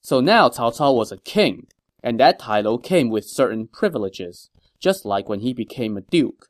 So 0.00 0.20
now 0.20 0.48
Cao 0.48 0.76
Cao 0.76 0.96
was 0.96 1.12
a 1.12 1.18
king, 1.18 1.66
and 2.02 2.18
that 2.20 2.38
title 2.38 2.78
came 2.78 3.10
with 3.10 3.24
certain 3.24 3.66
privileges, 3.66 4.50
just 4.78 5.04
like 5.04 5.28
when 5.28 5.40
he 5.40 5.52
became 5.52 5.96
a 5.96 6.02
duke. 6.02 6.46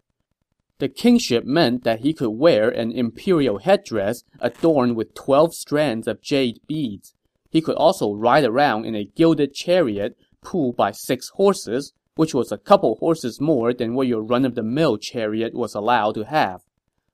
The 0.79 0.89
kingship 0.89 1.45
meant 1.45 1.83
that 1.83 2.01
he 2.01 2.13
could 2.13 2.31
wear 2.31 2.69
an 2.69 2.93
imperial 2.93 3.59
headdress 3.59 4.23
adorned 4.39 4.95
with 4.97 5.15
12 5.15 5.55
strands 5.55 6.07
of 6.07 6.23
jade 6.23 6.61
beads. 6.69 7.15
He 7.51 7.61
could 7.61 7.77
also 7.77 8.13
ride 8.13 8.45
around 8.45 8.85
in 8.85 8.95
a 8.95 9.07
gilded 9.17 9.55
chariot 9.55 10.17
pulled 10.41 10.77
by 10.77 10.93
six 10.93 11.31
horses, 11.31 11.95
which 12.19 12.35
was 12.35 12.51
a 12.51 12.59
couple 12.59 12.97
horses 12.97 13.41
more 13.41 13.73
than 13.73 13.95
what 13.95 14.09
your 14.09 14.21
run-of-the-mill 14.21 14.99
chariot 14.99 15.55
was 15.55 15.73
allowed 15.73 16.17
to 16.17 16.25
have. 16.25 16.63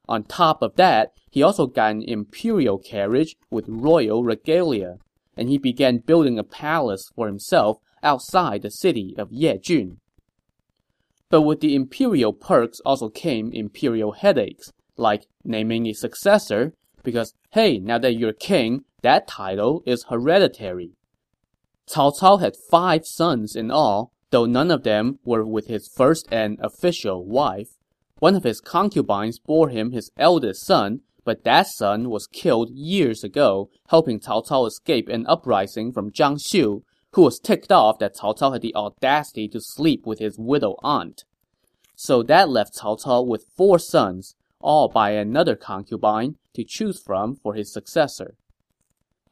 On 0.08 0.24
top 0.24 0.62
of 0.62 0.76
that, 0.76 1.10
he 1.30 1.42
also 1.42 1.66
got 1.66 1.90
an 1.90 2.02
imperial 2.02 2.78
carriage 2.78 3.36
with 3.50 3.66
royal 3.68 4.24
regalia, 4.24 4.96
and 5.36 5.50
he 5.50 5.58
began 5.58 5.98
building 5.98 6.38
a 6.38 6.42
palace 6.42 7.12
for 7.14 7.26
himself 7.26 7.76
outside 8.02 8.62
the 8.62 8.70
city 8.70 9.14
of 9.18 9.28
Yejun. 9.28 9.98
But 11.28 11.42
with 11.42 11.60
the 11.60 11.74
imperial 11.74 12.32
perks 12.32 12.80
also 12.80 13.10
came 13.10 13.52
imperial 13.52 14.12
headaches, 14.12 14.72
like 14.96 15.26
naming 15.44 15.86
a 15.86 15.92
successor, 15.92 16.72
because 17.02 17.34
hey, 17.50 17.78
now 17.78 17.98
that 17.98 18.14
you're 18.14 18.32
king, 18.32 18.84
that 19.02 19.28
title 19.28 19.82
is 19.84 20.06
hereditary. 20.08 20.92
Cao 21.86 22.18
Cao 22.18 22.40
had 22.40 22.56
five 22.70 23.04
sons 23.04 23.54
in 23.54 23.70
all, 23.70 24.13
though 24.34 24.46
none 24.46 24.72
of 24.72 24.82
them 24.82 25.20
were 25.24 25.46
with 25.46 25.68
his 25.68 25.86
first 25.86 26.26
and 26.32 26.58
official 26.60 27.24
wife. 27.24 27.68
One 28.18 28.34
of 28.34 28.42
his 28.42 28.60
concubines 28.60 29.38
bore 29.38 29.68
him 29.68 29.92
his 29.92 30.10
eldest 30.16 30.66
son, 30.66 31.02
but 31.24 31.44
that 31.44 31.68
son 31.68 32.10
was 32.10 32.26
killed 32.26 32.70
years 32.72 33.22
ago, 33.22 33.70
helping 33.90 34.18
Cao 34.18 34.44
Cao 34.44 34.66
escape 34.66 35.08
an 35.08 35.24
uprising 35.28 35.92
from 35.92 36.10
Zhang 36.10 36.40
Xiu, 36.40 36.82
who 37.12 37.22
was 37.22 37.38
ticked 37.38 37.70
off 37.70 38.00
that 38.00 38.16
Cao 38.16 38.36
Cao 38.36 38.52
had 38.54 38.62
the 38.62 38.74
audacity 38.74 39.46
to 39.46 39.60
sleep 39.60 40.04
with 40.04 40.18
his 40.18 40.36
widow 40.36 40.74
aunt. 40.82 41.22
So 41.94 42.24
that 42.24 42.48
left 42.48 42.76
Cao 42.76 43.00
Cao 43.00 43.24
with 43.24 43.46
four 43.56 43.78
sons, 43.78 44.34
all 44.58 44.88
by 44.88 45.10
another 45.10 45.54
concubine, 45.54 46.38
to 46.54 46.64
choose 46.64 47.00
from 47.00 47.36
for 47.36 47.54
his 47.54 47.72
successor. 47.72 48.34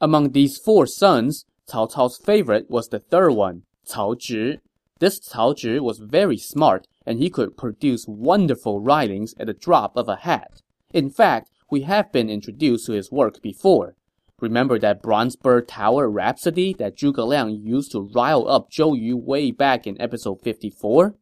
Among 0.01 0.31
these 0.31 0.59
four 0.59 0.87
sons, 0.87 1.45
Cao 1.69 1.91
Cao's 1.91 2.19
favorite 2.25 2.71
was 2.71 2.87
the 2.87 3.01
third 3.01 3.33
one, 3.33 3.63
Cao 3.85 4.15
Zhi. 4.15 4.59
This 4.99 5.19
Cao 5.19 5.55
Zhi 5.55 5.81
was 5.81 5.99
very 5.99 6.39
smart, 6.39 6.87
and 7.07 7.19
he 7.19 7.31
could 7.31 7.57
produce 7.57 8.07
wonderful 8.07 8.81
writings 8.81 9.35
at 9.39 9.47
the 9.47 9.53
drop 9.53 9.97
of 9.97 10.09
a 10.09 10.17
hat. 10.17 10.63
In 10.93 11.11
fact, 11.11 11.51
we 11.71 11.83
have 11.83 12.13
been 12.13 12.29
introduced 12.29 12.87
to 12.87 12.93
his 12.93 13.11
work 13.11 13.41
before. 13.43 13.97
Remember 14.41 14.79
that 14.79 15.03
Bronze 15.03 15.37
Bird 15.37 15.69
Tower 15.69 16.11
Rhapsody 16.11 16.75
that 16.75 16.97
Zhuge 16.97 17.27
Liang 17.27 17.51
used 17.51 17.93
to 17.93 18.11
rile 18.15 18.49
up 18.49 18.71
Zhou 18.71 18.99
Yu 18.99 19.17
way 19.17 19.51
back 19.53 19.87
in 19.87 20.01
episode 20.01 20.43
54? 20.43 21.15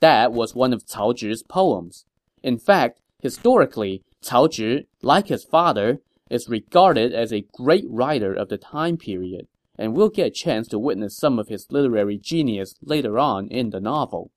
That 0.00 0.32
was 0.32 0.54
one 0.54 0.72
of 0.72 0.86
Cao 0.86 1.14
Zhi's 1.14 1.42
poems. 1.42 2.04
In 2.42 2.58
fact, 2.58 3.00
historically, 3.20 4.02
Cao 4.22 4.48
Zhi, 4.48 4.86
like 5.02 5.28
his 5.28 5.44
father, 5.44 6.00
is 6.30 6.48
regarded 6.48 7.12
as 7.12 7.32
a 7.32 7.46
great 7.54 7.84
writer 7.88 8.32
of 8.32 8.48
the 8.48 8.58
time 8.58 8.96
period, 8.96 9.48
and 9.78 9.94
we'll 9.94 10.08
get 10.08 10.26
a 10.26 10.30
chance 10.30 10.66
to 10.68 10.78
witness 10.78 11.16
some 11.16 11.38
of 11.38 11.48
his 11.48 11.66
literary 11.70 12.18
genius 12.18 12.74
later 12.82 13.18
on 13.18 13.48
in 13.48 13.70
the 13.70 13.80
novel. 13.80 14.30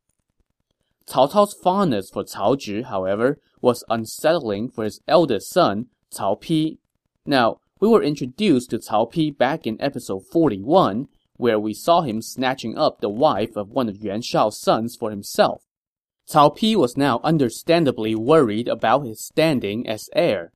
Cao 1.07 1.29
Cao's 1.29 1.53
fondness 1.53 2.09
for 2.09 2.23
Cao 2.23 2.55
Zhi, 2.55 2.83
however, 2.83 3.39
was 3.59 3.83
unsettling 3.89 4.69
for 4.69 4.83
his 4.83 5.01
eldest 5.07 5.49
son, 5.49 5.87
Cao 6.13 6.39
Pi. 6.39 6.77
Now, 7.25 7.57
we 7.79 7.87
were 7.87 8.03
introduced 8.03 8.69
to 8.69 8.79
Cao 8.79 9.11
Pi 9.11 9.31
back 9.35 9.65
in 9.65 9.81
episode 9.81 10.23
41, 10.31 11.07
where 11.37 11.59
we 11.59 11.73
saw 11.73 12.01
him 12.01 12.21
snatching 12.21 12.77
up 12.77 13.01
the 13.01 13.09
wife 13.09 13.55
of 13.55 13.71
one 13.71 13.89
of 13.89 13.97
Yuan 13.97 14.21
Shao's 14.21 14.61
sons 14.61 14.95
for 14.95 15.09
himself. 15.09 15.63
Cao 16.29 16.55
Pi 16.55 16.79
was 16.79 16.95
now 16.95 17.19
understandably 17.23 18.13
worried 18.13 18.67
about 18.67 19.05
his 19.05 19.25
standing 19.25 19.87
as 19.87 20.07
heir. 20.15 20.51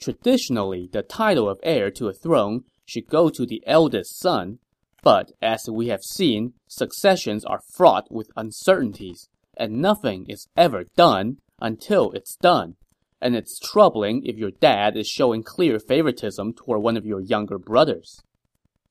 Traditionally, 0.00 0.88
the 0.90 1.02
title 1.02 1.48
of 1.48 1.58
heir 1.64 1.90
to 1.90 2.06
a 2.06 2.14
throne 2.14 2.62
should 2.88 3.06
go 3.06 3.28
to 3.28 3.44
the 3.44 3.62
eldest 3.66 4.18
son, 4.18 4.58
but 5.02 5.30
as 5.42 5.68
we 5.70 5.88
have 5.88 6.02
seen, 6.02 6.54
successions 6.66 7.44
are 7.44 7.60
fraught 7.74 8.10
with 8.10 8.30
uncertainties, 8.36 9.28
and 9.56 9.82
nothing 9.82 10.26
is 10.28 10.48
ever 10.56 10.84
done 10.96 11.36
until 11.60 12.10
it's 12.12 12.36
done 12.36 12.76
and 13.20 13.34
it's 13.34 13.58
troubling 13.58 14.24
if 14.24 14.36
your 14.36 14.50
dad 14.50 14.96
is 14.96 15.08
showing 15.08 15.42
clear 15.42 15.78
favoritism 15.78 16.52
toward 16.52 16.82
one 16.82 16.96
of 16.96 17.06
your 17.06 17.20
younger 17.20 17.58
brothers. 17.58 18.22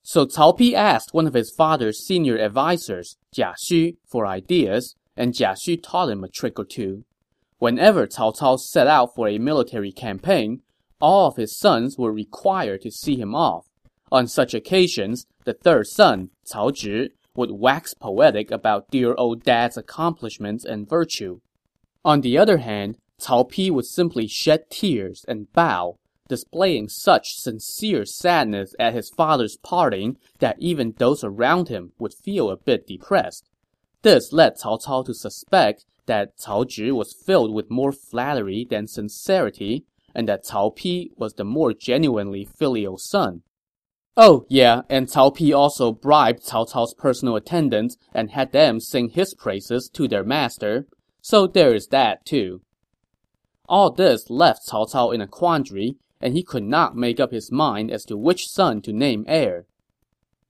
So 0.04 0.26
Cao 0.26 0.58
Pi 0.58 0.78
asked 0.78 1.14
one 1.14 1.28
of 1.28 1.34
his 1.34 1.52
father's 1.52 2.06
senior 2.06 2.38
advisors, 2.38 3.18
Jia 3.36 3.56
Xu, 3.56 3.98
for 4.06 4.26
ideas, 4.26 4.96
and 5.16 5.34
Jia 5.34 5.56
Xu 5.56 5.82
taught 5.82 6.10
him 6.10 6.24
a 6.24 6.30
trick 6.30 6.60
or 6.60 6.66
two. 6.66 7.04
Whenever 7.60 8.08
Cao 8.08 8.38
Cao 8.38 8.60
set 8.60 8.88
out 8.88 9.16
for 9.16 9.28
a 9.28 9.38
military 9.38 9.92
campaign, 9.92 10.62
all 11.00 11.28
of 11.28 11.36
his 11.36 11.58
sons 11.58 11.98
were 11.98 12.12
required 12.12 12.82
to 12.82 12.92
see 12.92 13.16
him 13.16 13.36
off. 13.36 13.67
On 14.12 14.28
such 14.28 14.54
occasions, 14.54 15.28
the 15.44 15.54
third 15.54 15.88
son, 15.88 16.30
Cao 16.46 16.72
Zhi, 16.72 17.10
would 17.36 17.52
wax 17.52 17.94
poetic 17.94 18.52
about 18.52 18.90
dear 18.90 19.14
old 19.16 19.44
dad's 19.44 19.78
accomplishments 19.78 20.64
and 20.64 20.90
virtue. 20.90 21.40
On 22.06 22.22
the 22.22 22.38
other 22.38 22.58
hand, 22.58 22.98
Cao 23.20 23.44
Pi 23.44 23.70
would 23.70 23.86
simply 23.86 24.28
shed 24.28 24.70
tears 24.70 25.26
and 25.28 25.52
bow, 25.52 25.98
displaying 26.30 26.88
such 26.88 27.36
sincere 27.36 28.06
sadness 28.06 28.74
at 28.80 28.94
his 28.94 29.10
father's 29.10 29.58
parting 29.58 30.18
that 30.40 30.58
even 30.60 30.94
those 30.98 31.24
around 31.24 31.68
him 31.68 31.92
would 32.00 32.14
feel 32.14 32.50
a 32.50 32.58
bit 32.58 32.88
depressed. 32.88 33.50
This 34.04 34.32
led 34.32 34.58
Cao 34.58 34.80
Cao 34.82 35.06
to 35.06 35.14
suspect 35.14 35.86
that 36.06 36.38
Cao 36.38 36.66
Zhi 36.66 36.92
was 36.92 37.14
filled 37.14 37.54
with 37.54 37.70
more 37.70 37.92
flattery 37.92 38.66
than 38.70 38.88
sincerity, 38.88 39.86
and 40.16 40.28
that 40.28 40.46
Cao 40.46 40.72
Pi 40.76 41.10
was 41.18 41.34
the 41.34 41.44
more 41.44 41.74
genuinely 41.74 42.46
filial 42.46 42.98
son. 42.98 43.44
Oh, 44.20 44.48
yeah, 44.50 44.82
and 44.90 45.08
Cao 45.08 45.30
Pi 45.38 45.52
also 45.52 45.92
bribed 45.92 46.44
Cao 46.44 46.68
Cao's 46.68 46.96
personal 46.96 47.36
attendants 47.36 47.98
and 48.12 48.32
had 48.32 48.52
them 48.52 48.80
sing 48.80 49.10
his 49.10 49.36
praises 49.36 49.90
to 49.94 50.08
their 50.08 50.24
master, 50.24 50.88
so 51.22 51.46
there 51.46 51.76
is 51.76 51.88
that 51.90 52.26
too. 52.26 52.62
All 53.70 53.92
this 53.92 54.28
left 54.32 54.68
Cao 54.68 54.92
Cao 54.92 55.14
in 55.14 55.22
a 55.22 55.28
quandary, 55.28 55.98
and 56.20 56.34
he 56.34 56.42
could 56.42 56.64
not 56.64 56.96
make 56.96 57.20
up 57.20 57.32
his 57.32 57.52
mind 57.52 57.92
as 57.92 58.06
to 58.06 58.18
which 58.18 58.50
son 58.50 58.82
to 58.82 58.92
name 58.92 59.24
heir. 59.28 59.68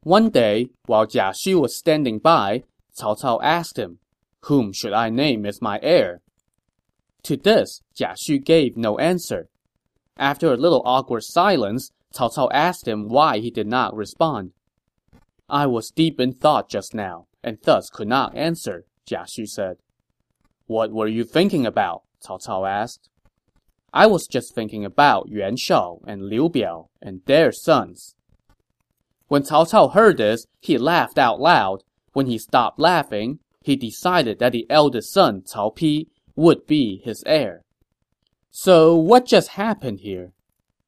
One 0.04 0.30
day, 0.30 0.70
while 0.86 1.06
Jia 1.06 1.34
Xu 1.34 1.60
was 1.60 1.76
standing 1.76 2.20
by, 2.20 2.64
Cao 2.98 3.20
Cao 3.20 3.40
asked 3.44 3.78
him, 3.78 4.00
Whom 4.44 4.72
should 4.72 4.94
I 4.94 5.10
name 5.10 5.46
as 5.46 5.62
my 5.62 5.78
heir? 5.84 6.22
To 7.24 7.36
this, 7.36 7.82
Jia 8.00 8.14
Xu 8.14 8.42
gave 8.42 8.78
no 8.78 8.98
answer. 8.98 9.50
After 10.16 10.54
a 10.54 10.58
little 10.58 10.82
awkward 10.86 11.24
silence, 11.24 11.92
Cao 12.18 12.34
Cao 12.34 12.50
asked 12.52 12.88
him 12.88 13.10
why 13.10 13.38
he 13.38 13.52
did 13.52 13.68
not 13.68 13.96
respond. 13.96 14.52
I 15.48 15.68
was 15.68 15.92
deep 15.92 16.20
in 16.20 16.34
thought 16.34 16.68
just 16.68 16.96
now, 16.96 17.28
and 17.44 17.60
thus 17.64 17.90
could 17.92 18.08
not 18.08 18.36
answer, 18.36 18.86
Jia 19.08 19.26
Xu 19.26 19.48
said. 19.48 19.78
What 20.66 20.92
were 20.92 21.08
you 21.08 21.24
thinking 21.24 21.66
about? 21.66 22.02
Cao 22.26 22.44
Cao 22.44 22.68
asked. 22.68 23.10
I 23.94 24.08
was 24.08 24.28
just 24.28 24.56
thinking 24.56 24.84
about 24.84 25.30
Yuan 25.30 25.58
Shao 25.58 26.00
and 26.08 26.24
Liu 26.24 26.50
Biao 26.50 26.88
and 27.02 27.22
their 27.26 27.52
sons. 27.52 28.16
When 29.28 29.44
Cao 29.44 29.70
Cao 29.70 29.94
heard 29.94 30.18
this, 30.18 30.46
he 30.60 30.78
laughed 30.78 31.20
out 31.20 31.40
loud. 31.40 31.84
When 32.14 32.26
he 32.26 32.40
stopped 32.40 32.80
laughing, 32.80 33.40
he 33.64 33.76
decided 33.76 34.40
that 34.40 34.54
the 34.54 34.66
eldest 34.70 35.14
son, 35.14 35.44
Cao 35.44 35.70
Pi, 35.76 36.10
would 36.36 36.66
be 36.66 37.00
his 37.04 37.24
heir. 37.28 37.64
So 38.50 38.96
what 38.96 39.28
just 39.28 39.50
happened 39.50 40.00
here? 40.00 40.34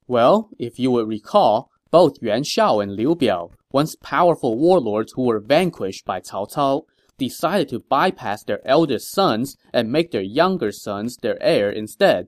Well, 0.10 0.50
if 0.58 0.80
you 0.80 0.89
would 0.89 1.08
recall, 1.08 1.70
both 1.92 2.20
Yuan 2.20 2.44
Shao 2.44 2.80
and 2.80 2.96
Liu 2.96 3.13
Biao, 3.16 3.51
once 3.72 3.96
powerful 3.96 4.58
warlords 4.58 5.13
who 5.16 5.22
were 5.22 5.39
vanquished 5.39 6.04
by 6.04 6.20
Cao 6.20 6.51
Cao, 6.51 6.86
decided 7.20 7.70
to 7.70 7.86
bypass 7.88 8.44
their 8.44 8.68
eldest 8.68 9.12
sons 9.12 9.56
and 9.72 9.92
make 9.92 10.10
their 10.10 10.24
younger 10.24 10.72
sons 10.72 11.18
their 11.18 11.38
heir 11.44 11.70
instead. 11.70 12.25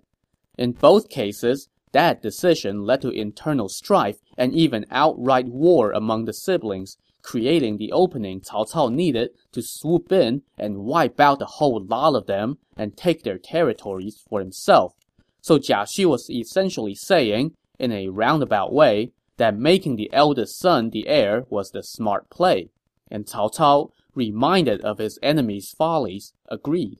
In 0.60 0.74
both 0.74 1.10
cases, 1.10 1.70
that 1.92 2.22
decision 2.22 2.84
led 2.84 3.02
to 3.02 3.10
internal 3.10 3.68
strife 3.68 4.20
and 4.38 4.54
even 4.54 4.86
outright 4.92 5.48
war 5.48 5.92
among 5.92 6.26
the 6.26 6.34
siblings, 6.34 6.98
creating 7.24 7.78
the 7.78 7.92
opening 7.92 8.42
Cao 8.42 8.72
Cao 8.72 8.94
needed 8.94 9.32
to 9.54 9.64
swoop 9.64 10.12
in 10.12 10.44
and 10.56 10.86
wipe 10.86 11.20
out 11.20 11.40
the 11.40 11.56
whole 11.58 11.84
lot 11.84 12.14
of 12.14 12.28
them 12.28 12.60
and 12.78 12.96
take 12.96 13.24
their 13.24 13.40
territories 13.40 14.22
for 14.30 14.40
himself. 14.40 14.94
So 15.42 15.58
Jia 15.58 15.86
Xu 15.88 16.06
was 16.06 16.30
essentially 16.30 16.94
saying, 16.94 17.56
in 17.82 17.92
a 17.92 18.10
roundabout 18.10 18.72
way, 18.72 19.12
that 19.38 19.58
making 19.58 19.96
the 19.96 20.14
eldest 20.14 20.60
son 20.60 20.92
the 20.92 21.08
heir 21.08 21.46
was 21.50 21.72
the 21.72 21.82
smart 21.82 22.30
play. 22.30 22.70
And 23.10 23.26
Cao 23.26 23.52
Cao, 23.52 23.90
reminded 24.14 24.82
of 24.82 25.00
his 25.00 25.18
enemy's 25.24 25.72
follies, 25.72 26.34
agreed. 26.48 27.00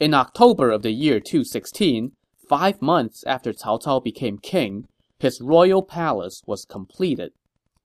In 0.00 0.14
October 0.14 0.70
of 0.70 0.80
the 0.80 0.92
year 0.92 1.20
216, 1.20 2.12
five 2.48 2.80
months 2.80 3.22
after 3.24 3.52
Cao 3.52 3.78
Cao 3.82 4.02
became 4.02 4.38
king, 4.38 4.86
his 5.18 5.42
royal 5.42 5.82
palace 5.82 6.42
was 6.46 6.64
completed. 6.64 7.32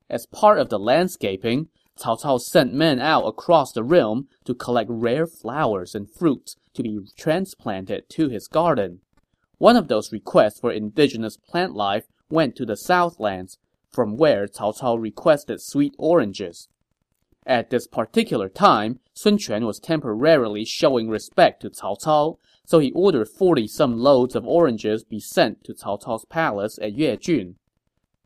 As 0.10 0.26
part 0.26 0.60
of 0.60 0.70
the 0.70 0.80
landscaping, 0.80 1.68
Cao 2.00 2.22
Cao 2.22 2.40
sent 2.40 2.74
men 2.74 3.00
out 3.00 3.26
across 3.26 3.74
the 3.74 3.84
realm 3.84 4.30
to 4.46 4.56
collect 4.56 4.90
rare 4.90 5.28
flowers 5.28 5.94
and 5.94 6.10
fruits 6.10 6.56
to 6.74 6.84
be 6.84 7.00
transplanted 7.18 8.08
to 8.12 8.30
his 8.30 8.48
garden. 8.48 9.02
One 9.58 9.78
of 9.78 9.88
those 9.88 10.12
requests 10.12 10.60
for 10.60 10.72
indigenous 10.72 11.38
plant 11.38 11.74
life 11.74 12.06
went 12.30 12.56
to 12.58 12.66
the 12.66 12.76
Southlands, 12.76 13.58
from 13.92 14.18
where 14.18 14.48
Cao 14.48 14.78
Cao 14.78 15.02
requested 15.02 15.62
sweet 15.62 15.96
oranges. 15.98 16.68
At 17.46 17.70
this 17.70 17.88
particular 17.88 18.50
time, 18.50 19.00
Sun 19.14 19.38
Quan 19.40 19.66
was 19.66 19.80
temporarily 19.80 20.66
showing 20.66 21.10
respect 21.10 21.62
to 21.62 21.70
Cao 21.70 21.96
Cao, 22.04 22.38
so 22.66 22.80
he 22.80 22.92
ordered 22.92 23.30
40-some 23.30 24.00
loads 24.00 24.36
of 24.36 24.46
oranges 24.46 25.04
be 25.04 25.20
sent 25.20 25.64
to 25.64 25.74
Cao 25.74 26.02
Cao's 26.02 26.26
palace 26.26 26.80
at 26.82 26.96
Yejun. 26.96 27.56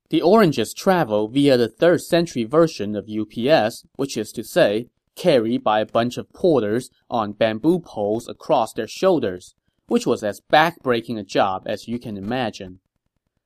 The 0.09 0.21
oranges 0.21 0.73
travel 0.73 1.27
via 1.27 1.57
the 1.57 1.69
3rd 1.69 2.01
century 2.01 2.45
version 2.45 2.95
of 2.95 3.09
UPS, 3.09 3.85
which 3.97 4.17
is 4.17 4.31
to 4.31 4.43
say, 4.43 4.87
carried 5.15 5.63
by 5.63 5.81
a 5.81 5.85
bunch 5.85 6.17
of 6.17 6.31
porters 6.33 6.89
on 7.09 7.33
bamboo 7.33 7.79
poles 7.79 8.27
across 8.27 8.73
their 8.73 8.87
shoulders, 8.87 9.53
which 9.89 10.07
was 10.07 10.23
as 10.23 10.41
backbreaking 10.51 11.19
a 11.19 11.23
job 11.23 11.63
as 11.65 11.87
you 11.87 11.99
can 11.99 12.15
imagine. 12.15 12.79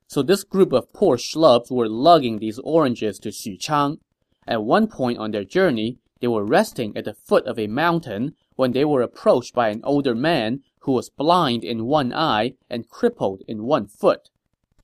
So 0.06 0.22
this 0.22 0.44
group 0.44 0.72
of 0.72 0.92
poor 0.92 1.16
schlubs 1.16 1.70
were 1.70 1.88
lugging 1.88 2.38
these 2.38 2.58
oranges 2.60 3.18
to 3.20 3.30
Xuchang. 3.30 3.98
At 4.46 4.62
one 4.62 4.86
point 4.86 5.18
on 5.18 5.32
their 5.32 5.44
journey, 5.44 5.98
they 6.20 6.28
were 6.28 6.44
resting 6.44 6.96
at 6.96 7.06
the 7.06 7.14
foot 7.14 7.46
of 7.46 7.58
a 7.58 7.66
mountain 7.66 8.34
when 8.56 8.72
they 8.72 8.84
were 8.84 9.02
approached 9.02 9.54
by 9.54 9.70
an 9.70 9.80
older 9.82 10.14
man 10.14 10.60
who 10.80 10.92
was 10.92 11.10
blind 11.10 11.64
in 11.64 11.86
one 11.86 12.12
eye 12.12 12.54
and 12.70 12.88
crippled 12.88 13.42
in 13.48 13.64
one 13.64 13.86
foot. 13.86 14.30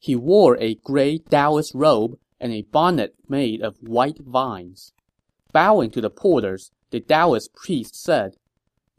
He 0.01 0.17
wore 0.17 0.57
a 0.59 0.77
gray 0.77 1.19
Taoist 1.19 1.75
robe 1.75 2.19
and 2.41 2.53
a 2.53 2.63
bonnet 2.63 3.15
made 3.29 3.61
of 3.61 3.77
white 3.83 4.19
vines. 4.19 4.93
Bowing 5.53 5.91
to 5.91 6.01
the 6.01 6.11
porters, 6.11 6.73
the 6.91 7.01
Taoist 7.01 7.53
priest 7.55 7.95
said, 7.95 8.37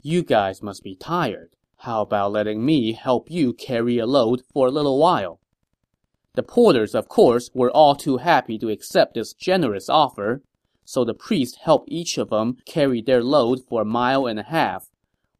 You 0.00 0.22
guys 0.22 0.62
must 0.62 0.84
be 0.84 0.94
tired. 0.94 1.56
How 1.82 2.02
about 2.02 2.30
letting 2.30 2.64
me 2.64 2.92
help 2.92 3.28
you 3.28 3.52
carry 3.52 3.98
a 3.98 4.06
load 4.06 4.42
for 4.52 4.68
a 4.68 4.70
little 4.70 5.00
while? 5.00 5.40
The 6.34 6.44
porters, 6.44 6.94
of 6.94 7.08
course, 7.08 7.50
were 7.54 7.72
all 7.72 7.96
too 7.96 8.18
happy 8.18 8.56
to 8.60 8.68
accept 8.68 9.14
this 9.14 9.32
generous 9.32 9.88
offer, 9.88 10.44
so 10.84 11.04
the 11.04 11.12
priest 11.12 11.58
helped 11.64 11.90
each 11.90 12.18
of 12.18 12.30
them 12.30 12.58
carry 12.66 13.02
their 13.02 13.20
load 13.20 13.62
for 13.68 13.82
a 13.82 13.84
mile 13.84 14.26
and 14.26 14.38
a 14.38 14.44
half. 14.44 14.90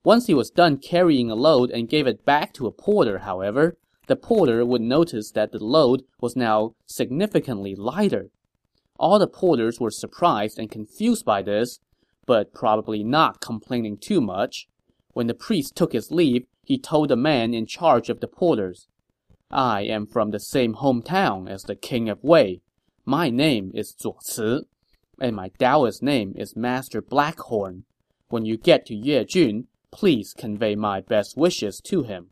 Once 0.02 0.26
he 0.26 0.34
was 0.34 0.50
done 0.50 0.78
carrying 0.78 1.30
a 1.30 1.36
load 1.36 1.70
and 1.70 1.88
gave 1.88 2.08
it 2.08 2.24
back 2.24 2.52
to 2.54 2.66
a 2.66 2.72
porter, 2.72 3.18
however, 3.18 3.76
the 4.08 4.16
porter 4.16 4.66
would 4.66 4.82
notice 4.82 5.30
that 5.30 5.52
the 5.52 5.64
load 5.64 6.02
was 6.20 6.34
now 6.34 6.74
significantly 6.86 7.76
lighter. 7.76 8.30
All 8.98 9.20
the 9.20 9.28
porters 9.28 9.78
were 9.78 9.92
surprised 9.92 10.58
and 10.58 10.68
confused 10.68 11.24
by 11.24 11.42
this, 11.42 11.78
but 12.26 12.52
probably 12.52 13.04
not 13.04 13.40
complaining 13.40 13.96
too 13.96 14.20
much. 14.20 14.66
When 15.12 15.26
the 15.26 15.34
priest 15.34 15.76
took 15.76 15.92
his 15.92 16.10
leave, 16.10 16.46
he 16.64 16.78
told 16.78 17.10
the 17.10 17.16
man 17.16 17.52
in 17.52 17.66
charge 17.66 18.08
of 18.08 18.20
the 18.20 18.28
porters, 18.28 18.88
I 19.50 19.82
am 19.82 20.06
from 20.06 20.30
the 20.30 20.40
same 20.40 20.74
hometown 20.74 21.48
as 21.50 21.64
the 21.64 21.76
king 21.76 22.08
of 22.08 22.24
Wei. 22.24 22.62
My 23.04 23.28
name 23.28 23.70
is 23.74 23.94
Zuo 23.94 24.16
Ci, 24.24 24.66
and 25.20 25.36
my 25.36 25.50
Taoist 25.58 26.02
name 26.02 26.32
is 26.36 26.56
Master 26.56 27.02
Blackhorn. 27.02 27.84
When 28.28 28.46
you 28.46 28.56
get 28.56 28.86
to 28.86 28.94
Yejun, 28.94 29.66
please 29.90 30.32
convey 30.32 30.74
my 30.74 31.02
best 31.02 31.36
wishes 31.36 31.82
to 31.82 32.04
him. 32.04 32.30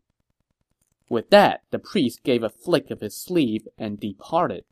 With 1.09 1.29
that, 1.29 1.61
the 1.69 1.77
priest 1.77 2.23
gave 2.23 2.41
a 2.41 2.49
flick 2.49 2.89
of 2.89 3.01
his 3.01 3.15
sleeve 3.15 3.67
and 3.77 3.99
departed. 3.99 4.63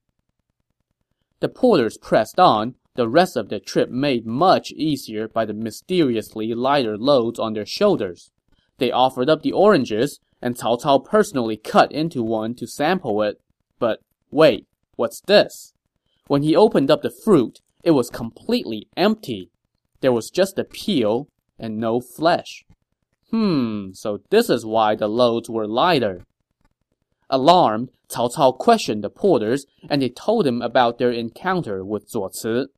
The 1.42 1.50
porters 1.50 1.98
pressed 1.98 2.40
on, 2.40 2.76
the 2.96 3.08
rest 3.08 3.38
of 3.38 3.50
the 3.50 3.60
trip 3.60 3.90
made 3.90 4.26
much 4.26 4.72
easier 4.72 5.28
by 5.28 5.46
the 5.46 5.54
mysteriously 5.54 6.54
lighter 6.54 6.98
loads 6.98 7.40
on 7.40 7.54
their 7.54 7.66
shoulders. 7.66 8.32
They 8.78 8.92
offered 8.92 9.30
up 9.30 9.42
the 9.42 9.52
oranges, 9.52 10.20
and 10.42 10.58
Cao 10.58 10.82
Cao 10.82 11.04
personally 11.04 11.58
cut 11.58 11.92
into 11.92 12.24
one 12.24 12.56
to 12.56 12.68
sample 12.68 13.22
it. 13.22 13.38
But 13.78 14.00
wait, 14.32 14.68
what's 14.96 15.22
this? 15.22 15.74
When 16.28 16.44
he 16.44 16.56
opened 16.56 16.92
up 16.92 17.02
the 17.02 17.12
fruit, 17.24 17.60
it 17.84 17.92
was 17.92 18.10
completely 18.10 18.88
empty. 18.98 19.50
There 20.02 20.14
was 20.14 20.30
just 20.30 20.60
a 20.60 20.64
peel 20.64 21.28
and 21.58 21.78
no 21.78 22.00
flesh. 22.00 22.66
Hmm, 23.32 23.92
so 23.94 24.22
this 24.30 24.50
is 24.50 24.66
why 24.66 24.96
the 24.96 25.08
loads 25.08 25.50
were 25.50 25.68
lighter. 25.68 26.26
Alarmed, 27.30 27.90
Cao 28.10 28.34
Cao 28.34 28.58
questioned 28.58 29.04
the 29.04 29.10
porters, 29.10 29.66
and 29.90 30.02
they 30.02 30.10
told 30.10 30.48
him 30.48 30.62
about 30.62 30.98
their 30.98 31.12
encounter 31.12 31.86
with 31.86 32.10
Zuo 32.10 32.34
Ci. 32.34 32.72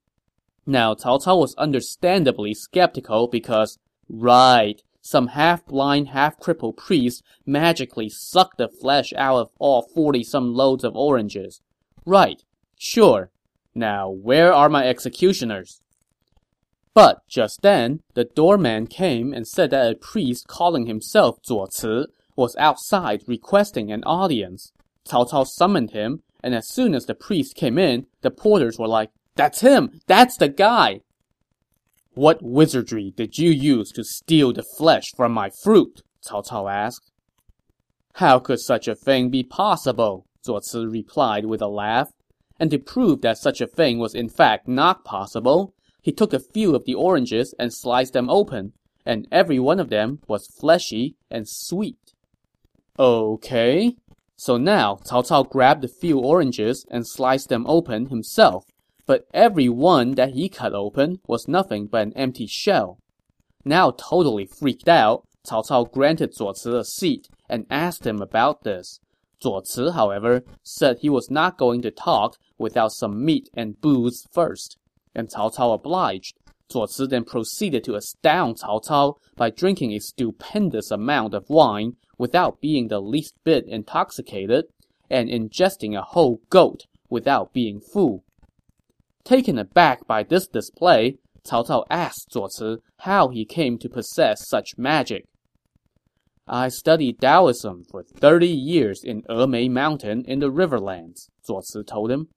Now, 0.65 0.93
Cao 0.93 1.19
Cao 1.23 1.39
was 1.39 1.55
understandably 1.55 2.53
skeptical 2.53 3.27
because, 3.27 3.79
right, 4.07 4.81
some 5.01 5.27
half-blind, 5.27 6.09
half-crippled 6.09 6.77
priest 6.77 7.23
magically 7.45 8.09
sucked 8.09 8.57
the 8.57 8.69
flesh 8.69 9.11
out 9.17 9.37
of 9.37 9.49
all 9.57 9.89
40-some 9.95 10.53
loads 10.53 10.83
of 10.83 10.95
oranges. 10.95 11.61
Right, 12.05 12.43
sure. 12.77 13.31
Now, 13.73 14.09
where 14.09 14.53
are 14.53 14.69
my 14.69 14.87
executioners? 14.87 15.81
But 16.93 17.27
just 17.27 17.61
then, 17.61 18.01
the 18.13 18.25
doorman 18.25 18.87
came 18.87 19.33
and 19.33 19.47
said 19.47 19.69
that 19.71 19.91
a 19.91 19.95
priest 19.95 20.47
calling 20.47 20.85
himself 20.85 21.41
Zuo 21.41 21.67
Ci 21.71 22.11
was 22.35 22.55
outside 22.57 23.23
requesting 23.27 23.91
an 23.91 24.03
audience. 24.03 24.73
Cao 25.07 25.29
Cao 25.29 25.47
summoned 25.47 25.91
him, 25.91 26.21
and 26.43 26.53
as 26.53 26.67
soon 26.67 26.93
as 26.93 27.05
the 27.05 27.15
priest 27.15 27.55
came 27.55 27.77
in, 27.77 28.07
the 28.21 28.31
porters 28.31 28.77
were 28.77 28.87
like, 28.87 29.09
That's 29.35 29.61
him! 29.61 30.01
That's 30.07 30.37
the 30.37 30.49
guy! 30.49 31.01
What 32.13 32.41
wizardry 32.41 33.13
did 33.15 33.37
you 33.37 33.49
use 33.51 33.91
to 33.93 34.03
steal 34.03 34.51
the 34.51 34.63
flesh 34.63 35.05
from 35.15 35.31
my 35.31 35.49
fruit? 35.63 36.01
Cao 36.25 36.45
Cao 36.45 36.69
asked. 36.69 37.11
How 38.15 38.39
could 38.39 38.59
such 38.59 38.87
a 38.87 38.95
thing 38.95 39.29
be 39.29 39.43
possible? 39.43 40.25
Zuo 40.45 40.59
Ci 40.61 40.85
replied 40.85 41.45
with 41.45 41.61
a 41.61 41.67
laugh. 41.67 42.09
And 42.59 42.69
to 42.71 42.79
prove 42.79 43.21
that 43.21 43.37
such 43.37 43.61
a 43.61 43.67
thing 43.67 43.97
was 43.97 44.13
in 44.13 44.29
fact 44.29 44.67
not 44.67 45.05
possible, 45.05 45.73
he 46.01 46.11
took 46.11 46.33
a 46.33 46.39
few 46.39 46.75
of 46.75 46.85
the 46.85 46.95
oranges 46.95 47.55
and 47.57 47.73
sliced 47.73 48.13
them 48.13 48.29
open, 48.29 48.73
and 49.05 49.27
every 49.31 49.59
one 49.59 49.79
of 49.79 49.89
them 49.89 50.19
was 50.27 50.53
fleshy 50.59 51.15
and 51.29 51.47
sweet. 51.47 52.13
Okay. 52.99 53.95
So 54.35 54.57
now 54.57 54.99
Cao 55.05 55.23
Cao 55.27 55.49
grabbed 55.49 55.83
a 55.85 55.87
few 55.87 56.19
oranges 56.19 56.85
and 56.91 57.07
sliced 57.07 57.49
them 57.49 57.65
open 57.67 58.07
himself, 58.07 58.65
but 59.05 59.25
every 59.33 59.69
one 59.69 60.11
that 60.11 60.31
he 60.31 60.49
cut 60.49 60.73
open 60.73 61.19
was 61.27 61.47
nothing 61.47 61.87
but 61.87 62.07
an 62.07 62.13
empty 62.13 62.47
shell. 62.47 62.99
Now 63.65 63.91
totally 63.91 64.45
freaked 64.45 64.89
out, 64.89 65.27
Cao 65.45 65.63
Cao 65.67 65.91
granted 65.91 66.33
Zuo 66.35 66.55
Ci 66.55 66.69
a 66.69 66.83
seat 66.83 67.27
and 67.49 67.65
asked 67.69 68.05
him 68.05 68.21
about 68.21 68.63
this. 68.63 68.99
Zuo 69.43 69.61
Ci, 69.65 69.91
however, 69.91 70.43
said 70.63 70.99
he 70.99 71.09
was 71.09 71.31
not 71.31 71.57
going 71.57 71.81
to 71.81 71.91
talk 71.91 72.37
without 72.57 72.91
some 72.91 73.25
meat 73.25 73.49
and 73.53 73.81
booze 73.81 74.27
first, 74.31 74.77
and 75.15 75.29
Cao 75.29 75.53
Cao 75.55 75.73
obliged. 75.73 76.37
Zuo 76.71 76.87
Ci 76.87 77.07
then 77.07 77.23
proceeded 77.23 77.83
to 77.83 77.95
astound 77.95 78.59
Cao 78.59 78.83
Cao 78.85 79.15
by 79.35 79.49
drinking 79.49 79.93
a 79.93 79.99
stupendous 79.99 80.91
amount 80.91 81.33
of 81.33 81.49
wine 81.49 81.97
without 82.17 82.61
being 82.61 82.87
the 82.87 83.01
least 83.01 83.33
bit 83.43 83.65
intoxicated, 83.67 84.65
and 85.09 85.27
ingesting 85.27 85.97
a 85.97 86.03
whole 86.03 86.39
goat 86.49 86.85
without 87.09 87.51
being 87.51 87.81
full. 87.81 88.23
Taken 89.23 89.57
aback 89.57 90.07
by 90.07 90.23
this 90.23 90.47
display, 90.47 91.17
Cao 91.45 91.65
Cao 91.65 91.85
asked 91.89 92.31
Zuo 92.33 92.49
Ci 92.49 92.81
how 92.99 93.29
he 93.29 93.45
came 93.45 93.77
to 93.77 93.89
possess 93.89 94.47
such 94.47 94.77
magic. 94.77 95.25
I 96.47 96.69
studied 96.69 97.19
Taoism 97.19 97.85
for 97.89 98.03
thirty 98.03 98.47
years 98.47 99.03
in 99.03 99.21
Emei 99.23 99.69
Mountain 99.69 100.25
in 100.25 100.39
the 100.39 100.51
Riverlands, 100.51 101.29
Zuo 101.47 101.61
Ci 101.61 101.83
told 101.83 102.11
him. 102.11 102.27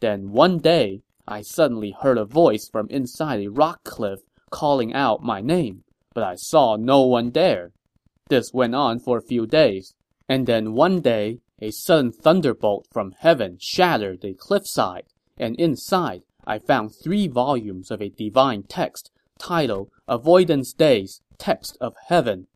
Then 0.00 0.30
one 0.30 0.58
day, 0.58 1.00
I 1.26 1.40
suddenly 1.42 1.90
heard 1.90 2.18
a 2.18 2.24
voice 2.24 2.68
from 2.70 2.88
inside 2.90 3.40
a 3.40 3.50
rock 3.50 3.82
cliff 3.84 4.20
calling 4.50 4.94
out 4.94 5.22
my 5.22 5.40
name, 5.40 5.82
but 6.14 6.22
I 6.22 6.34
saw 6.36 6.76
no 6.76 7.02
one 7.02 7.30
there. 7.30 7.72
This 8.28 8.52
went 8.52 8.74
on 8.74 9.00
for 9.00 9.18
a 9.18 9.26
few 9.26 9.46
days, 9.46 9.94
and 10.28 10.46
then 10.46 10.74
one 10.74 11.00
day, 11.00 11.40
a 11.60 11.70
sudden 11.70 12.12
thunderbolt 12.12 12.86
from 12.92 13.14
heaven 13.18 13.56
shattered 13.58 14.20
the 14.20 14.34
cliffside, 14.34 15.04
and 15.36 15.56
inside, 15.56 16.22
I 16.46 16.60
found 16.60 16.94
three 16.94 17.26
volumes 17.26 17.90
of 17.90 18.00
a 18.00 18.08
divine 18.08 18.62
text 18.62 19.10
titled 19.38 19.90
Avoidance 20.06 20.72
Days, 20.72 21.20
Text 21.38 21.76
of 21.80 21.94
Heaven. 22.06 22.46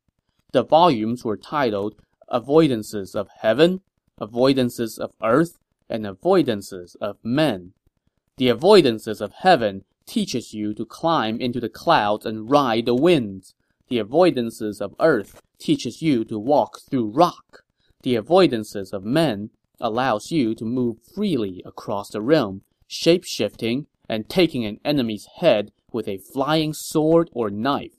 The 0.53 0.65
volumes 0.65 1.25
were 1.25 1.37
titled 1.37 1.97
Avoidances 2.31 3.17
of 3.17 3.29
Heaven, 3.41 3.81
Avoidances 4.21 4.99
of 4.99 5.13
Earth, 5.23 5.59
and 5.89 6.07
Avoidances 6.07 6.95
of 7.01 7.17
Men. 7.25 7.73
The 8.37 8.49
Avoidances 8.49 9.21
of 9.21 9.33
Heaven 9.33 9.85
teaches 10.07 10.55
you 10.55 10.73
to 10.75 10.87
climb 10.87 11.41
into 11.41 11.59
the 11.59 11.69
clouds 11.69 12.25
and 12.25 12.49
ride 12.49 12.87
the 12.87 12.95
winds. 12.95 13.55
The 13.89 13.99
Avoidances 13.99 14.81
of 14.81 14.95
Earth 15.01 15.43
teaches 15.59 16.01
you 16.01 16.25
to 16.27 16.39
walk 16.39 16.79
through 16.89 17.11
rock. 17.11 17.65
The 18.03 18.15
Avoidances 18.15 18.93
of 18.93 19.05
Men 19.05 19.51
allows 19.81 20.31
you 20.31 20.55
to 20.55 20.65
move 20.65 20.99
freely 21.15 21.63
across 21.67 22.11
the 22.11 22.21
realm, 22.21 22.63
shape-shifting 22.91 23.87
and 24.09 24.29
taking 24.29 24.65
an 24.67 24.81
enemy's 24.85 25.27
head 25.37 25.71
with 25.93 26.09
a 26.09 26.19
flying 26.19 26.75
sword 26.75 27.31
or 27.33 27.49
knife. 27.49 27.95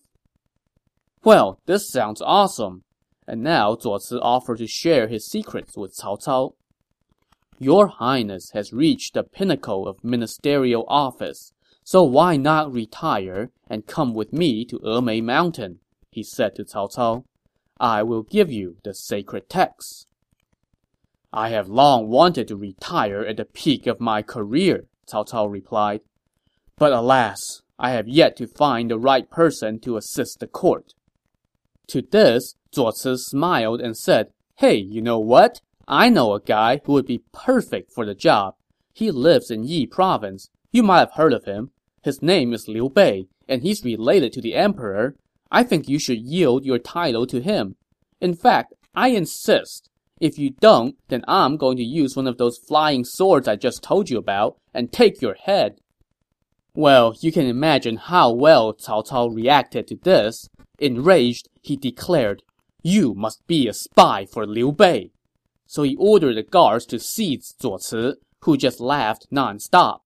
Well, 1.24 1.60
this 1.66 1.90
sounds 1.90 2.22
awesome. 2.22 2.84
And 3.26 3.42
now 3.42 3.76
Zuo 3.76 4.00
Ci 4.06 4.16
offered 4.16 4.58
to 4.58 4.68
share 4.68 5.08
his 5.08 5.26
secrets 5.26 5.78
with 5.78 5.96
Cao 5.96 6.22
Cao. 6.22 6.54
Your 7.60 7.88
Highness 7.88 8.52
has 8.54 8.74
reached 8.74 9.14
the 9.14 9.24
pinnacle 9.24 9.88
of 9.88 10.04
ministerial 10.04 10.84
office, 10.88 11.54
so 11.84 12.04
why 12.04 12.36
not 12.36 12.74
retire 12.74 13.52
and 13.70 13.88
come 13.88 14.14
with 14.14 14.34
me 14.34 14.66
to 14.66 14.80
Emei 14.80 15.24
Mountain? 15.24 15.80
He 16.10 16.24
said 16.24 16.56
to 16.56 16.66
Cao 16.66 16.94
Cao. 16.94 17.24
I 17.80 18.04
will 18.04 18.24
give 18.24 18.52
you 18.52 18.78
the 18.84 18.94
sacred 18.94 19.48
texts. 19.48 20.06
I 21.34 21.50
have 21.50 21.70
long 21.70 22.10
wanted 22.10 22.48
to 22.50 22.56
retire 22.56 23.22
at 23.22 23.38
the 23.38 23.46
peak 23.46 23.88
of 23.88 24.02
my 24.02 24.22
career, 24.22 24.86
Cao 25.10 25.26
Cao 25.28 25.50
replied. 25.50 26.02
But 26.78 26.92
alas, 26.92 27.62
I 27.80 27.92
have 27.92 28.08
yet 28.08 28.36
to 28.38 28.48
find 28.48 28.92
the 28.92 29.00
right 29.00 29.30
person 29.30 29.80
to 29.82 29.98
assist 29.98 30.40
the 30.40 30.48
court. 30.48 30.94
To 31.88 32.02
this, 32.02 32.56
Zuo 32.76 32.92
Ci 32.92 33.18
smiled 33.18 33.82
and 33.82 33.98
said, 33.98 34.28
Hey, 34.56 34.76
you 34.76 35.02
know 35.02 35.20
what? 35.20 35.62
I 35.88 36.10
know 36.10 36.34
a 36.34 36.40
guy 36.42 36.80
who 36.84 36.94
would 36.94 37.06
be 37.06 37.24
perfect 37.34 37.92
for 37.92 38.06
the 38.06 38.16
job. 38.16 38.56
He 38.94 39.12
lives 39.12 39.52
in 39.52 39.64
Yi 39.64 39.88
province. 39.88 40.50
You 40.72 40.84
might 40.84 41.00
have 41.00 41.14
heard 41.14 41.34
of 41.34 41.46
him. 41.46 41.72
His 42.04 42.22
name 42.22 42.54
is 42.54 42.68
Liu 42.68 42.90
Bei, 42.90 43.28
and 43.48 43.62
he's 43.62 43.84
related 43.84 44.32
to 44.34 44.42
the 44.42 44.56
emperor. 44.56 45.16
I 45.52 45.64
think 45.64 45.90
you 45.90 46.00
should 46.00 46.20
yield 46.20 46.66
your 46.66 46.80
title 46.80 47.28
to 47.28 47.42
him. 47.42 47.76
In 48.20 48.36
fact, 48.36 48.74
I 48.96 49.10
insist. 49.10 49.90
If 50.22 50.38
you 50.38 50.52
don't, 50.52 50.96
then 51.08 51.24
I'm 51.28 51.58
going 51.58 51.78
to 51.78 51.84
use 51.84 52.16
one 52.16 52.28
of 52.28 52.38
those 52.38 52.60
flying 52.60 53.04
swords 53.04 53.48
I 53.48 53.56
just 53.56 53.82
told 53.82 54.12
you 54.12 54.20
about 54.20 54.56
and 54.72 54.92
take 54.92 55.20
your 55.20 55.34
head. 55.34 55.80
Well, 56.76 57.16
you 57.22 57.32
can 57.32 57.48
imagine 57.48 57.98
how 57.98 58.32
well 58.32 58.72
Cao 58.72 59.04
Cao 59.04 59.36
reacted 59.36 59.88
to 59.88 59.96
this. 59.96 60.48
Enraged, 60.78 61.50
he 61.64 61.76
declared, 61.76 62.44
You 62.84 63.16
must 63.16 63.46
be 63.48 63.68
a 63.68 63.74
spy 63.74 64.28
for 64.32 64.46
Liu 64.46 64.72
Bei. 64.72 65.10
So 65.66 65.82
he 65.82 65.96
ordered 65.98 66.38
the 66.38 66.44
guards 66.44 66.86
to 66.88 67.00
seize 67.00 67.56
Zuo 67.60 67.80
Ci, 67.82 68.20
who 68.42 68.58
just 68.58 68.80
laughed 68.80 69.26
nonstop. 69.34 70.02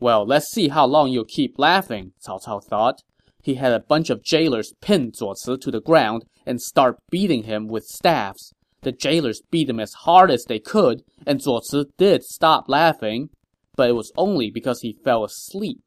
Well, 0.00 0.26
let's 0.26 0.50
see 0.50 0.68
how 0.68 0.86
long 0.86 1.10
you'll 1.10 1.26
keep 1.26 1.58
laughing, 1.58 2.12
Cao 2.26 2.42
Cao 2.42 2.64
thought. 2.64 3.02
He 3.42 3.56
had 3.56 3.72
a 3.72 3.80
bunch 3.80 4.08
of 4.08 4.24
jailers 4.24 4.72
pin 4.80 5.12
Zuo 5.12 5.34
Ci 5.36 5.58
to 5.58 5.70
the 5.70 5.82
ground 5.82 6.24
and 6.46 6.58
start 6.62 6.96
beating 7.10 7.42
him 7.42 7.68
with 7.68 7.84
staffs. 7.84 8.54
The 8.86 8.92
jailers 8.92 9.42
beat 9.50 9.68
him 9.68 9.80
as 9.80 9.94
hard 10.04 10.30
as 10.30 10.44
they 10.44 10.60
could, 10.60 11.02
and 11.26 11.40
Zuo 11.40 11.60
Ci 11.60 11.90
did 11.98 12.22
stop 12.22 12.68
laughing, 12.68 13.30
but 13.74 13.90
it 13.90 13.94
was 13.94 14.12
only 14.16 14.48
because 14.48 14.82
he 14.82 14.92
fell 14.92 15.24
asleep. 15.24 15.82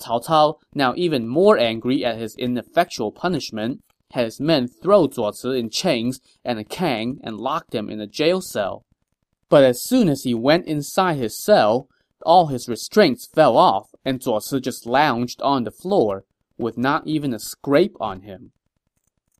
Cao 0.00 0.24
Cao, 0.26 0.56
now 0.74 0.92
even 0.96 1.28
more 1.28 1.56
angry 1.56 2.04
at 2.04 2.18
his 2.18 2.34
ineffectual 2.34 3.12
punishment, 3.12 3.80
had 4.10 4.24
his 4.24 4.40
men 4.40 4.66
throw 4.66 5.06
Zuo 5.06 5.40
Ci 5.40 5.56
in 5.56 5.70
chains 5.70 6.18
and 6.44 6.58
a 6.58 6.64
kang 6.64 7.20
and 7.22 7.38
locked 7.38 7.76
him 7.76 7.88
in 7.88 8.00
a 8.00 8.08
jail 8.08 8.40
cell. 8.40 8.84
But 9.48 9.62
as 9.62 9.84
soon 9.84 10.08
as 10.08 10.24
he 10.24 10.34
went 10.34 10.66
inside 10.66 11.18
his 11.18 11.40
cell, 11.40 11.88
all 12.22 12.48
his 12.48 12.68
restraints 12.68 13.28
fell 13.32 13.56
off, 13.56 13.90
and 14.04 14.18
Zuo 14.18 14.40
Ci 14.40 14.58
just 14.58 14.84
lounged 14.84 15.40
on 15.42 15.62
the 15.62 15.70
floor, 15.70 16.24
with 16.58 16.76
not 16.76 17.06
even 17.06 17.32
a 17.32 17.38
scrape 17.38 17.94
on 18.00 18.22
him. 18.22 18.50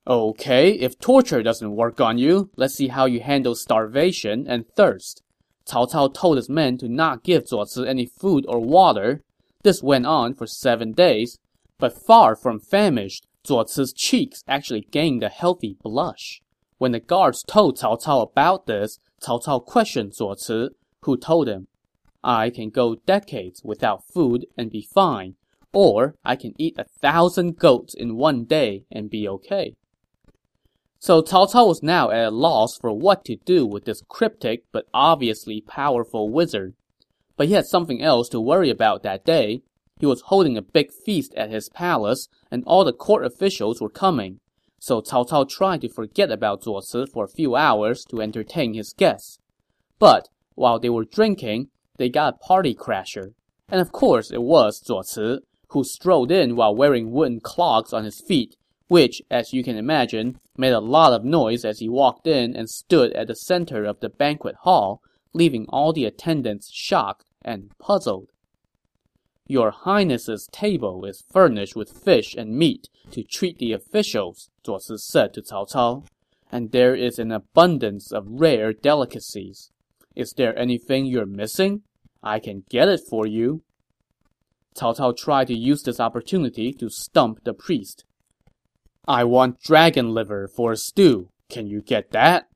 Okay, 0.09 0.71
if 0.71 1.01
torture 1.01 1.42
doesn't 1.42 1.75
work 1.75 2.01
on 2.01 2.16
you, 2.16 2.51
let's 2.57 2.77
see 2.77 2.88
how 2.88 3.07
you 3.07 3.19
handle 3.19 3.57
starvation 3.57 4.47
and 4.47 4.64
thirst. 4.77 5.25
Cao 5.69 5.90
Cao 5.90 6.14
told 6.14 6.37
his 6.37 6.49
men 6.49 6.79
to 6.79 6.88
not 6.88 7.25
give 7.25 7.47
Zuo 7.47 7.66
Ci 7.66 7.88
any 7.88 8.07
food 8.07 8.45
or 8.47 8.61
water, 8.61 9.25
this 9.64 9.83
went 9.83 10.07
on 10.07 10.33
for 10.33 10.47
seven 10.47 10.92
days, 10.92 11.40
but 11.79 12.01
far 12.07 12.37
from 12.37 12.61
famished, 12.61 13.27
Zuo 13.45 13.69
Ci's 13.69 13.92
cheeks 13.92 14.45
actually 14.47 14.83
gained 14.92 15.25
a 15.25 15.29
healthy 15.29 15.77
blush. 15.83 16.40
When 16.79 16.92
the 16.92 17.01
guards 17.01 17.42
told 17.42 17.77
Cao 17.77 18.01
Cao 18.01 18.23
about 18.31 18.66
this, 18.66 19.01
Cao 19.21 19.42
Cao 19.42 19.64
questioned 19.64 20.12
Zuo 20.12 20.37
Ci, 20.38 20.73
who 21.03 21.16
told 21.16 21.49
him, 21.49 21.66
I 22.23 22.51
can 22.51 22.71
go 22.71 22.95
decades 23.07 23.62
without 23.64 24.07
food 24.07 24.47
and 24.57 24.71
be 24.71 24.87
fine, 24.95 25.35
or 25.73 26.14
I 26.25 26.37
can 26.37 26.55
eat 26.59 26.79
a 26.79 26.85
thousand 26.85 27.59
goats 27.59 27.92
in 27.92 28.16
one 28.16 28.45
day 28.45 28.85
and 28.88 29.11
be 29.11 29.29
okay. 29.29 29.75
So 30.98 31.22
Cao 31.22 31.50
Cao 31.50 31.68
was 31.68 31.82
now 31.82 32.11
at 32.11 32.26
a 32.26 32.30
loss 32.30 32.78
for 32.78 32.92
what 32.92 33.24
to 33.26 33.37
do 33.37 33.66
with 33.66 33.85
this 33.85 34.02
cryptic 34.09 34.64
but 34.72 34.87
obviously 34.94 35.61
powerful 35.61 36.30
wizard. 36.30 36.74
But 37.37 37.48
he 37.48 37.54
had 37.54 37.66
something 37.66 38.02
else 38.02 38.28
to 38.30 38.40
worry 38.40 38.70
about 38.70 39.02
that 39.02 39.24
day. 39.24 39.62
He 40.00 40.06
was 40.06 40.22
holding 40.22 40.56
a 40.56 40.62
big 40.62 40.90
feast 40.92 41.35
at 41.35 41.50
his 41.50 41.68
palace, 41.68 42.28
and 42.50 42.64
all 42.66 42.85
the 42.85 42.92
court 42.92 43.24
officials 43.24 43.80
were 43.80 43.90
coming. 43.90 44.40
So 44.78 45.00
Cao 45.00 45.28
Cao 45.28 45.48
tried 45.48 45.82
to 45.82 45.88
forget 45.88 46.30
about 46.30 46.62
Zuo 46.62 46.80
Ci 46.80 47.11
for 47.11 47.24
a 47.24 47.28
few 47.28 47.56
hours 47.56 48.04
to 48.06 48.20
entertain 48.20 48.74
his 48.74 48.92
guests. 48.92 49.38
But 49.98 50.28
while 50.54 50.78
they 50.78 50.90
were 50.90 51.04
drinking, 51.04 51.68
they 51.98 52.09
got 52.09 52.35
a 52.35 52.38
party 52.38 52.74
crasher. 52.74 53.32
And 53.68 53.80
of 53.80 53.92
course 53.92 54.30
it 54.30 54.42
was 54.42 54.82
Zuo 54.82 55.02
Ci, 55.02 55.44
who 55.70 55.85
strolled 55.85 56.30
in 56.30 56.56
while 56.56 56.74
wearing 56.74 57.11
wooden 57.11 57.40
clogs 57.40 57.92
on 57.92 58.04
his 58.04 58.20
feet, 58.20 58.56
which, 58.88 59.20
as 59.31 59.53
you 59.53 59.64
can 59.64 59.77
imagine, 59.77 60.38
made 60.57 60.72
a 60.72 60.81
lot 60.81 61.12
of 61.12 61.25
noise 61.25 61.64
as 61.64 61.81
he 61.81 61.88
walked 61.88 62.27
in 62.27 62.55
and 62.55 62.70
stood 62.70 63.12
at 63.14 63.27
the 63.27 63.35
center 63.35 63.85
of 63.85 64.01
the 64.01 64.09
banquet 64.09 64.55
hall, 64.62 65.03
leaving 65.33 65.66
all 65.68 65.92
the 65.92 66.05
attendants 66.05 66.70
shocked 66.72 67.25
and 67.42 67.70
puzzled. 67.79 68.29
Your 69.49 69.70
Highness's 69.70 70.49
table 70.51 71.05
is 71.05 71.25
furnished 71.31 71.77
with 71.77 71.90
fish 71.90 72.35
and 72.35 72.57
meat 72.57 72.88
to 73.12 73.22
treat 73.22 73.59
the 73.59 73.72
officials, 73.72 74.51
Zuo 74.64 74.81
Ci 74.85 74.96
said 74.99 75.35
to 75.35 75.42
Cao 75.42 75.70
Cao, 75.70 76.05
and 76.51 76.72
there 76.72 76.94
is 76.94 77.18
an 77.18 77.31
abundance 77.31 78.12
of 78.12 78.27
rare 78.27 78.72
delicacies. 78.72 79.70
Is 80.16 80.33
there 80.33 80.59
anything 80.59 81.07
you're 81.07 81.27
missing? 81.27 81.83
I 82.22 82.40
can 82.40 82.64
get 82.68 82.88
it 82.88 83.01
for 83.09 83.27
you. 83.27 83.62
Cao 84.77 84.96
Cao 84.96 85.16
tried 85.16 85.46
to 85.46 85.55
use 85.55 85.83
this 85.83 86.01
opportunity 86.01 86.72
to 86.72 86.88
stump 86.88 87.44
the 87.44 87.55
priest. 87.55 88.05
I 89.09 89.23
want 89.25 89.62
dragon 89.62 90.12
liver 90.12 90.49
for 90.49 90.73
a 90.73 90.77
stew. 90.77 91.29
Can 91.49 91.69
you 91.69 91.81
get 91.81 92.11
that? 92.11 92.49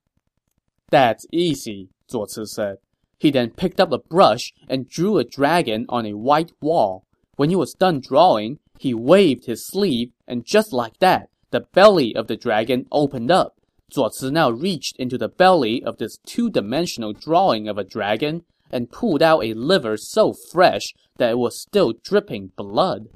That's 0.91 1.27
easy, 1.33 1.91
Zuo 2.11 2.29
Ci 2.29 2.45
said. 2.47 2.79
He 3.19 3.31
then 3.31 3.51
picked 3.51 3.79
up 3.79 3.93
a 3.93 3.99
brush 3.99 4.53
and 4.69 4.89
drew 4.89 5.19
a 5.19 5.25
dragon 5.25 5.87
on 5.89 6.07
a 6.07 6.17
white 6.17 6.53
wall. 6.61 7.05
When 7.37 7.51
he 7.51 7.57
was 7.57 7.75
done 7.75 8.01
drawing, 8.01 8.59
he 8.79 8.95
waved 8.95 9.45
his 9.47 9.67
sleeve, 9.67 10.11
and 10.27 10.45
just 10.45 10.73
like 10.73 10.99
that, 10.99 11.29
the 11.51 11.61
belly 11.61 12.17
of 12.17 12.27
the 12.27 12.37
dragon 12.37 12.87
opened 12.91 13.31
up. 13.31 13.55
Zuo 13.93 14.11
Ci 14.13 14.31
now 14.31 14.51
reached 14.51 14.97
into 14.97 15.19
the 15.19 15.29
belly 15.29 15.85
of 15.85 15.99
this 15.99 16.19
two-dimensional 16.27 17.13
drawing 17.13 17.69
of 17.69 17.79
a 17.79 17.85
dragon 17.85 18.43
and 18.73 18.91
pulled 18.91 19.23
out 19.23 19.45
a 19.45 19.55
liver 19.55 19.97
so 19.97 20.33
fresh 20.33 20.95
that 21.19 21.31
it 21.31 21.39
was 21.39 21.61
still 21.61 21.93
dripping 22.03 22.53
blood. 22.57 23.09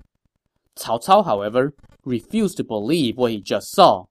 Cao 0.77 1.03
Cao, 1.05 1.25
however, 1.25 1.75
refused 2.05 2.57
to 2.59 2.65
believe 2.65 3.17
what 3.17 3.33
he 3.33 3.41
just 3.41 3.71
saw. 3.73 4.07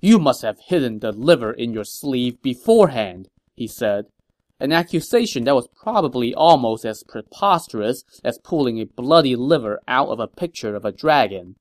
You 0.00 0.18
must 0.18 0.42
have 0.42 0.58
hidden 0.66 1.00
the 1.00 1.12
liver 1.12 1.52
in 1.52 1.72
your 1.72 1.84
sleeve 1.84 2.40
beforehand, 2.42 3.28
he 3.54 3.66
said 3.66 4.06
an 4.60 4.72
accusation 4.72 5.44
that 5.44 5.54
was 5.54 5.68
probably 5.68 6.34
almost 6.34 6.84
as 6.84 7.04
preposterous 7.04 8.04
as 8.24 8.38
pulling 8.38 8.80
a 8.80 8.86
bloody 8.86 9.36
liver 9.36 9.80
out 9.86 10.08
of 10.08 10.18
a 10.18 10.26
picture 10.26 10.74
of 10.74 10.84
a 10.84 10.92
dragon. 10.92 11.54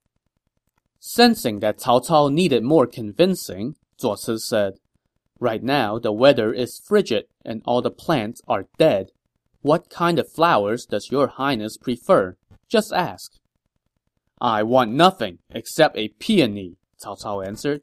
Sensing 0.99 1.59
that 1.59 1.77
Cao 1.77 2.03
Cao 2.03 2.31
needed 2.31 2.63
more 2.63 2.87
convincing, 2.87 3.75
Zuo 4.01 4.17
Ci 4.17 4.39
said, 4.39 4.73
Right 5.39 5.61
now, 5.61 5.99
the 5.99 6.11
weather 6.11 6.51
is 6.51 6.81
frigid 6.83 7.25
and 7.45 7.61
all 7.65 7.83
the 7.83 7.91
plants 7.91 8.41
are 8.47 8.67
dead. 8.79 9.11
What 9.61 9.91
kind 9.91 10.17
of 10.17 10.31
flowers 10.31 10.85
does 10.85 11.11
your 11.11 11.27
highness 11.27 11.77
prefer? 11.77 12.35
Just 12.67 12.91
ask. 12.91 13.33
I 14.39 14.63
want 14.63 14.91
nothing 14.91 15.39
except 15.49 15.97
a 15.97 16.09
peony, 16.19 16.77
Cao 17.03 17.19
Cao 17.21 17.45
answered. 17.45 17.81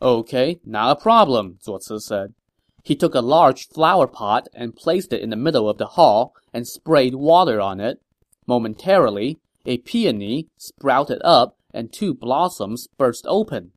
Okay, 0.00 0.58
not 0.64 0.96
a 0.96 1.00
problem, 1.00 1.58
Zuo 1.64 1.78
Ci 1.78 2.00
said. 2.00 2.34
He 2.82 2.96
took 2.96 3.14
a 3.14 3.20
large 3.20 3.68
flower 3.68 4.08
pot 4.08 4.48
and 4.52 4.74
placed 4.74 5.12
it 5.12 5.20
in 5.20 5.30
the 5.30 5.36
middle 5.36 5.68
of 5.68 5.78
the 5.78 5.94
hall 5.94 6.34
and 6.52 6.66
sprayed 6.66 7.14
water 7.14 7.60
on 7.60 7.78
it. 7.78 8.00
Momentarily, 8.46 9.38
a 9.64 9.78
peony 9.78 10.48
sprouted 10.56 11.20
up 11.22 11.56
and 11.72 11.92
two 11.92 12.12
blossoms 12.12 12.88
burst 12.98 13.24
open. 13.28 13.70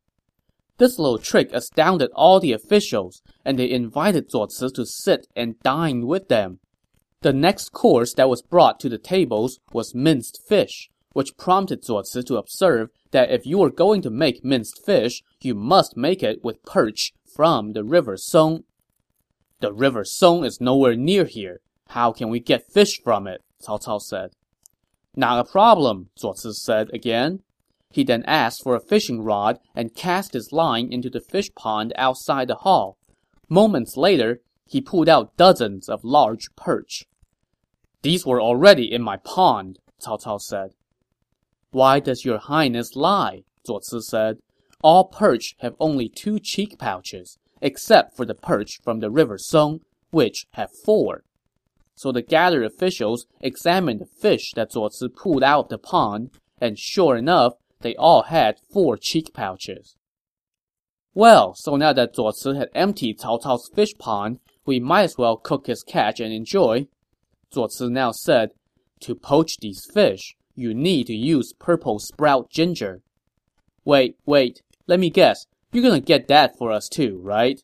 This 0.77 0.97
little 0.97 1.19
trick 1.19 1.51
astounded 1.53 2.09
all 2.13 2.39
the 2.39 2.51
officials, 2.51 3.21
and 3.45 3.57
they 3.57 3.69
invited 3.69 4.29
Zuo 4.29 4.49
Ci 4.49 4.73
to 4.73 4.85
sit 4.85 5.27
and 5.35 5.59
dine 5.61 6.07
with 6.07 6.27
them. 6.27 6.59
The 7.21 7.31
next 7.31 7.69
course 7.69 8.13
that 8.15 8.29
was 8.29 8.41
brought 8.41 8.79
to 8.81 8.89
the 8.89 8.97
tables 8.97 9.59
was 9.71 9.95
minced 9.95 10.41
fish, 10.47 10.89
which 11.15 11.38
prompted 11.38 11.82
Zuo 11.82 12.04
Ci 12.04 12.23
to 12.23 12.36
observe 12.36 12.89
that 13.12 13.32
if 13.32 13.45
you 13.45 13.58
were 13.60 13.69
going 13.69 14.01
to 14.01 14.10
make 14.10 14.43
minced 14.43 14.86
fish, 14.86 15.23
you 15.41 15.56
must 15.56 15.95
make 15.95 16.21
it 16.21 16.43
with 16.43 16.62
perch 16.63 17.13
from 17.25 17.71
the 17.71 17.86
river 17.86 18.17
Song. 18.17 18.65
The 19.62 19.71
river 19.71 20.04
Song 20.04 20.43
is 20.43 20.60
nowhere 20.60 20.97
near 20.97 21.23
here. 21.23 21.62
How 21.91 22.12
can 22.12 22.28
we 22.28 22.41
get 22.41 22.69
fish 22.69 22.99
from 23.01 23.28
it? 23.28 23.41
Cao 23.63 23.82
Cao 23.82 24.01
said. 24.01 24.32
Not 25.15 25.39
a 25.39 25.49
problem, 25.49 26.10
Zuo 26.19 26.38
Ci 26.38 26.51
said 26.51 26.89
again. 26.93 27.39
He 27.89 28.04
then 28.04 28.25
asked 28.28 28.62
for 28.62 28.75
a 28.75 28.82
fishing 28.82 29.21
rod 29.21 29.60
and 29.73 29.95
cast 29.95 30.34
his 30.34 30.51
line 30.51 30.91
into 30.91 31.10
the 31.10 31.21
fish 31.21 31.49
pond 31.56 31.93
outside 31.95 32.49
the 32.49 32.56
hall. 32.56 32.97
Moments 33.47 33.95
later, 33.95 34.41
he 34.67 34.82
pulled 34.82 35.08
out 35.08 35.38
dozens 35.38 35.88
of 35.88 36.04
large 36.04 36.49
perch. 36.58 37.06
These 38.01 38.25
were 38.25 38.41
already 38.41 38.91
in 38.91 39.01
my 39.01 39.15
pond, 39.15 39.80
Cao 40.06 40.21
Cao 40.21 40.41
said. 40.41 40.71
Why 41.75 41.99
does 41.99 42.23
your 42.23 42.38
highness 42.38 42.95
lie? 42.95 43.43
Zuo 43.67 43.81
Ci 43.83 43.99
said. 43.99 44.38
All 44.81 45.09
perch 45.09 45.55
have 45.59 45.75
only 45.77 46.07
two 46.07 46.39
cheek 46.39 46.79
pouches, 46.79 47.38
except 47.61 48.15
for 48.15 48.25
the 48.25 48.33
perch 48.33 48.79
from 48.81 49.01
the 49.01 49.11
river 49.11 49.38
Song, 49.38 49.81
which 50.09 50.45
have 50.53 50.69
four. 50.85 51.25
So 51.93 52.13
the 52.13 52.21
gathered 52.21 52.63
officials 52.63 53.25
examined 53.41 53.99
the 53.99 54.05
fish 54.05 54.53
that 54.55 54.71
Zuo 54.71 54.89
Ci 54.89 55.09
pulled 55.09 55.43
out 55.43 55.65
of 55.65 55.69
the 55.69 55.77
pond, 55.77 56.29
and 56.61 56.79
sure 56.79 57.17
enough, 57.17 57.55
they 57.81 57.93
all 57.97 58.21
had 58.21 58.55
four 58.71 58.95
cheek 58.95 59.33
pouches. 59.33 59.97
Well, 61.13 61.55
so 61.55 61.75
now 61.75 61.91
that 61.91 62.15
Zuo 62.15 62.31
Ci 62.31 62.57
had 62.57 62.69
emptied 62.73 63.19
Cao 63.19 63.41
Cao's 63.41 63.69
fish 63.75 63.93
pond, 63.99 64.39
we 64.65 64.79
might 64.79 65.03
as 65.03 65.17
well 65.17 65.35
cook 65.35 65.67
his 65.67 65.83
catch 65.83 66.21
and 66.21 66.31
enjoy. 66.31 66.88
Zuo 67.53 67.67
Ci 67.69 67.89
now 67.89 68.13
said, 68.13 68.51
To 69.01 69.13
poach 69.13 69.57
these 69.57 69.85
fish, 69.93 70.38
you 70.55 70.73
need 70.73 71.07
to 71.07 71.13
use 71.13 71.53
purple 71.53 71.99
sprout 71.99 72.49
ginger. 72.49 73.01
Wait, 73.83 74.17
wait, 74.25 74.61
let 74.87 74.99
me 74.99 75.09
guess. 75.09 75.45
You're 75.71 75.83
gonna 75.83 75.99
get 75.99 76.27
that 76.27 76.57
for 76.57 76.71
us 76.71 76.87
too, 76.87 77.19
right? 77.21 77.61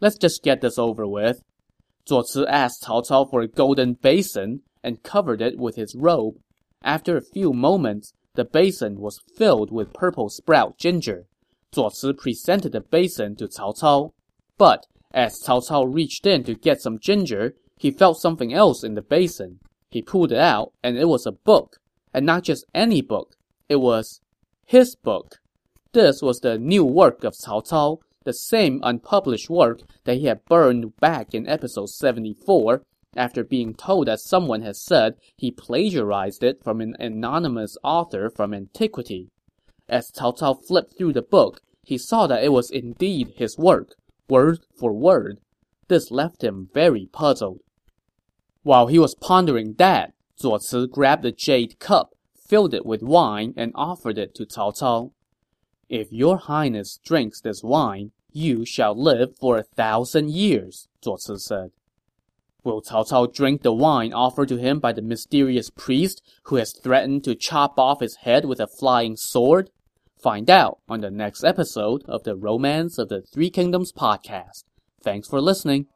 Let's 0.00 0.18
just 0.18 0.42
get 0.42 0.60
this 0.60 0.78
over 0.78 1.06
with. 1.06 1.42
Zuo 2.08 2.24
Ci 2.26 2.44
asked 2.46 2.82
Cao 2.82 3.06
Cao 3.06 3.30
for 3.30 3.40
a 3.40 3.48
golden 3.48 3.94
basin 3.94 4.62
and 4.82 5.02
covered 5.02 5.40
it 5.40 5.58
with 5.58 5.76
his 5.76 5.94
robe. 5.94 6.34
After 6.82 7.16
a 7.16 7.22
few 7.22 7.52
moments, 7.52 8.12
the 8.34 8.44
basin 8.44 8.98
was 8.98 9.22
filled 9.36 9.70
with 9.70 9.92
purple 9.92 10.28
sprout 10.28 10.76
ginger. 10.78 11.26
Zuo 11.72 11.90
Ci 11.90 12.12
presented 12.14 12.72
the 12.72 12.80
basin 12.80 13.36
to 13.36 13.46
Cao 13.46 13.78
Cao. 13.78 14.12
But 14.58 14.86
as 15.12 15.40
Cao 15.42 15.60
Cao 15.68 15.84
reached 15.84 16.26
in 16.26 16.42
to 16.44 16.54
get 16.54 16.80
some 16.80 16.98
ginger, 16.98 17.54
he 17.78 17.90
felt 17.90 18.20
something 18.20 18.52
else 18.52 18.82
in 18.82 18.94
the 18.94 19.02
basin. 19.02 19.60
He 19.90 20.02
pulled 20.02 20.32
it 20.32 20.38
out, 20.38 20.72
and 20.82 20.96
it 20.96 21.08
was 21.08 21.26
a 21.26 21.32
book. 21.32 21.76
And 22.14 22.26
not 22.26 22.44
just 22.44 22.64
any 22.74 23.00
book. 23.00 23.36
It 23.68 23.76
was 23.76 24.20
his 24.66 24.94
book. 24.94 25.36
This 25.92 26.22
was 26.22 26.40
the 26.40 26.58
new 26.58 26.84
work 26.84 27.24
of 27.24 27.34
Cao 27.34 27.66
Cao, 27.66 27.98
the 28.24 28.32
same 28.32 28.80
unpublished 28.82 29.50
work 29.50 29.80
that 30.04 30.16
he 30.16 30.26
had 30.26 30.44
burned 30.44 30.96
back 30.98 31.34
in 31.34 31.48
episode 31.48 31.90
74 31.90 32.82
after 33.16 33.44
being 33.44 33.74
told 33.74 34.06
that 34.06 34.20
someone 34.20 34.62
had 34.62 34.76
said 34.76 35.16
he 35.36 35.50
plagiarized 35.50 36.42
it 36.42 36.62
from 36.62 36.80
an 36.80 36.96
anonymous 36.98 37.76
author 37.82 38.30
from 38.30 38.54
antiquity. 38.54 39.28
As 39.88 40.10
Cao 40.10 40.38
Cao 40.38 40.54
flipped 40.66 40.96
through 40.96 41.12
the 41.12 41.22
book, 41.22 41.60
he 41.82 41.98
saw 41.98 42.26
that 42.26 42.44
it 42.44 42.52
was 42.52 42.70
indeed 42.70 43.34
his 43.36 43.58
work, 43.58 43.96
word 44.28 44.60
for 44.78 44.92
word. 44.92 45.40
This 45.88 46.10
left 46.10 46.42
him 46.42 46.70
very 46.72 47.06
puzzled. 47.12 47.60
While 48.62 48.86
he 48.86 48.98
was 48.98 49.14
pondering 49.14 49.74
that, 49.74 50.14
Zuo 50.42 50.58
Ci 50.58 50.88
grabbed 50.88 51.24
a 51.24 51.32
jade 51.32 51.78
cup, 51.78 52.14
filled 52.48 52.74
it 52.74 52.84
with 52.84 53.02
wine, 53.02 53.54
and 53.56 53.72
offered 53.74 54.18
it 54.18 54.34
to 54.34 54.44
Cao 54.44 54.76
Cao. 54.76 55.12
If 55.88 56.12
your 56.12 56.38
highness 56.38 56.98
drinks 57.04 57.40
this 57.40 57.62
wine, 57.62 58.10
you 58.32 58.64
shall 58.64 59.00
live 59.00 59.36
for 59.36 59.56
a 59.56 59.62
thousand 59.62 60.30
years, 60.30 60.88
Zuo 61.04 61.18
Ci 61.24 61.36
said. 61.38 61.70
Will 62.64 62.82
Cao 62.82 63.08
Cao 63.08 63.32
drink 63.32 63.62
the 63.62 63.72
wine 63.72 64.12
offered 64.12 64.48
to 64.48 64.56
him 64.56 64.80
by 64.80 64.92
the 64.92 65.02
mysterious 65.02 65.70
priest 65.70 66.22
who 66.44 66.56
has 66.56 66.72
threatened 66.72 67.24
to 67.24 67.34
chop 67.34 67.78
off 67.78 68.00
his 68.00 68.16
head 68.16 68.44
with 68.44 68.60
a 68.60 68.66
flying 68.66 69.16
sword? 69.16 69.70
Find 70.20 70.48
out 70.48 70.78
on 70.88 71.00
the 71.00 71.10
next 71.10 71.42
episode 71.42 72.04
of 72.06 72.22
the 72.22 72.36
Romance 72.36 72.98
of 72.98 73.08
the 73.08 73.22
Three 73.22 73.50
Kingdoms 73.50 73.92
podcast. 73.92 74.64
Thanks 75.02 75.28
for 75.28 75.40
listening. 75.40 75.86